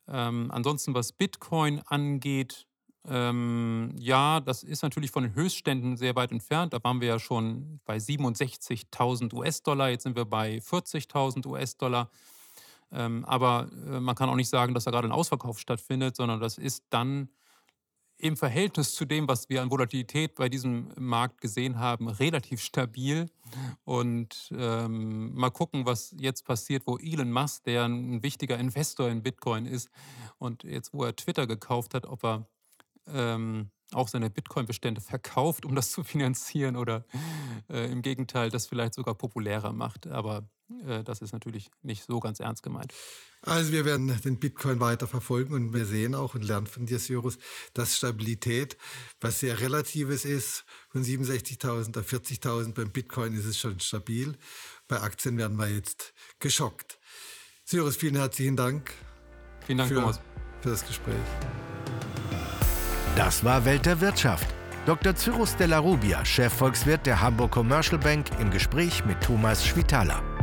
Ähm, 0.09 0.51
ansonsten, 0.51 0.95
was 0.95 1.13
Bitcoin 1.13 1.81
angeht, 1.87 2.67
ähm, 3.07 3.95
ja, 3.99 4.41
das 4.41 4.63
ist 4.63 4.83
natürlich 4.83 5.11
von 5.11 5.25
den 5.25 5.35
Höchstständen 5.35 5.97
sehr 5.97 6.17
weit 6.17 6.33
entfernt. 6.33 6.73
Da 6.73 6.83
waren 6.83 7.01
wir 7.01 7.09
ja 7.09 7.19
schon 7.19 7.81
bei 7.85 7.99
67.000 7.99 9.35
US-Dollar, 9.35 9.91
jetzt 9.91 10.05
sind 10.05 10.17
wir 10.17 10.25
bei 10.25 10.59
40.000 10.59 11.47
US-Dollar. 11.47 12.11
Ähm, 12.93 13.25
aber 13.25 13.69
äh, 13.87 14.01
man 14.01 14.15
kann 14.15 14.29
auch 14.29 14.37
nicht 14.37 14.49
sagen, 14.49 14.73
dass 14.73 14.85
da 14.85 14.91
gerade 14.91 15.09
ein 15.09 15.13
Ausverkauf 15.13 15.59
stattfindet, 15.59 16.17
sondern 16.17 16.41
das 16.41 16.57
ist 16.59 16.85
dann 16.91 17.29
im 18.25 18.39
Verhältnis 18.39 18.95
zu 18.95 19.05
dem, 19.05 19.29
was 19.29 19.51
wir 19.51 19.61
an 19.61 19.71
Volatilität 19.71 20.35
bei 20.35 20.49
diesem 20.49 20.89
Markt 20.99 21.43
gesehen 21.43 21.79
haben, 21.79 22.09
relativ 22.09 22.63
stabil. 22.63 23.29
Und 23.85 24.51
ähm, 24.57 25.35
mal 25.35 25.51
gucken, 25.51 25.85
was 25.85 26.15
jetzt 26.19 26.47
passiert, 26.47 26.85
wo 26.87 26.97
Elon 26.97 27.31
Musk, 27.31 27.65
der 27.65 27.85
ein 27.85 28.23
wichtiger 28.23 28.59
Investor 28.59 29.11
in 29.11 29.23
Bitcoin 29.23 29.67
ist, 29.67 29.91
und 30.39 30.65
jetzt, 30.65 30.95
wo 30.95 31.05
er 31.05 31.15
Twitter 31.15 31.47
gekauft 31.47 31.93
hat, 31.93 32.07
ob 32.07 32.25
er 32.25 32.49
ähm, 33.09 33.71
auch 33.95 34.09
seine 34.09 34.31
Bitcoin-Bestände 34.31 35.01
verkauft, 35.01 35.65
um 35.65 35.75
das 35.75 35.91
zu 35.91 36.05
finanzieren 36.05 36.77
oder 36.77 37.05
äh, 37.69 37.91
im 37.91 38.03
Gegenteil 38.03 38.51
das 38.51 38.67
vielleicht 38.67 38.95
sogar 38.95 39.15
populärer 39.15 39.73
macht. 39.73 40.07
Aber 40.07 40.49
äh, 40.87 41.03
das 41.05 41.21
ist 41.21 41.33
natürlich 41.33 41.71
nicht 41.83 42.05
so 42.05 42.21
ganz 42.21 42.41
ernst 42.41 42.63
gemeint. 42.63 42.93
Also 43.43 43.73
wir 43.73 43.85
werden 43.85 44.19
den 44.23 44.39
Bitcoin 44.39 44.81
weiter 44.81 45.07
verfolgen 45.07 45.53
und 45.55 45.75
wir 45.75 45.85
sehen 45.85 46.15
auch 46.15 46.35
und 46.35 46.43
lernen 46.43 46.67
von 46.67 46.87
dir, 46.87 46.99
Cyrus, 46.99 47.39
dass 47.75 47.97
Stabilität 47.97 48.79
was 49.21 49.41
sehr 49.41 49.61
Relatives 49.61 50.25
ist. 50.25 50.65
Von 50.89 51.05
67.000 51.05 51.99
auf 51.99 52.11
40.000 52.11 52.73
beim 52.73 52.91
Bitcoin 52.91 53.35
ist 53.35 53.45
es 53.45 53.59
schon 53.59 53.81
stabil. 53.81 54.37
Bei 54.89 55.01
Aktien 55.01 55.37
werden 55.37 55.59
wir 55.59 55.69
jetzt 55.69 56.15
geschockt. 56.39 56.99
Cyrus, 57.67 57.97
vielen 57.97 58.17
herzlichen 58.17 58.57
Dank. 58.57 58.93
Vielen 59.67 59.79
Dank, 59.79 59.89
für, 59.89 59.97
Thomas. 59.97 60.21
für 60.61 60.71
das 60.71 60.87
Gespräch. 60.87 61.15
Das 63.17 63.45
war 63.45 63.65
Welt 63.65 63.87
der 63.87 64.01
Wirtschaft. 64.01 64.49
Dr. 64.87 65.15
Cyrus 65.15 65.55
Della 65.57 65.79
Rubia, 65.79 66.25
Chefvolkswirt 66.25 67.07
der 67.07 67.21
Hamburg 67.21 67.53
Commercial 67.53 67.99
Bank, 67.99 68.27
im 68.41 68.51
Gespräch 68.51 69.05
mit 69.05 69.21
Thomas 69.21 69.65
Schwitaler. 69.65 70.34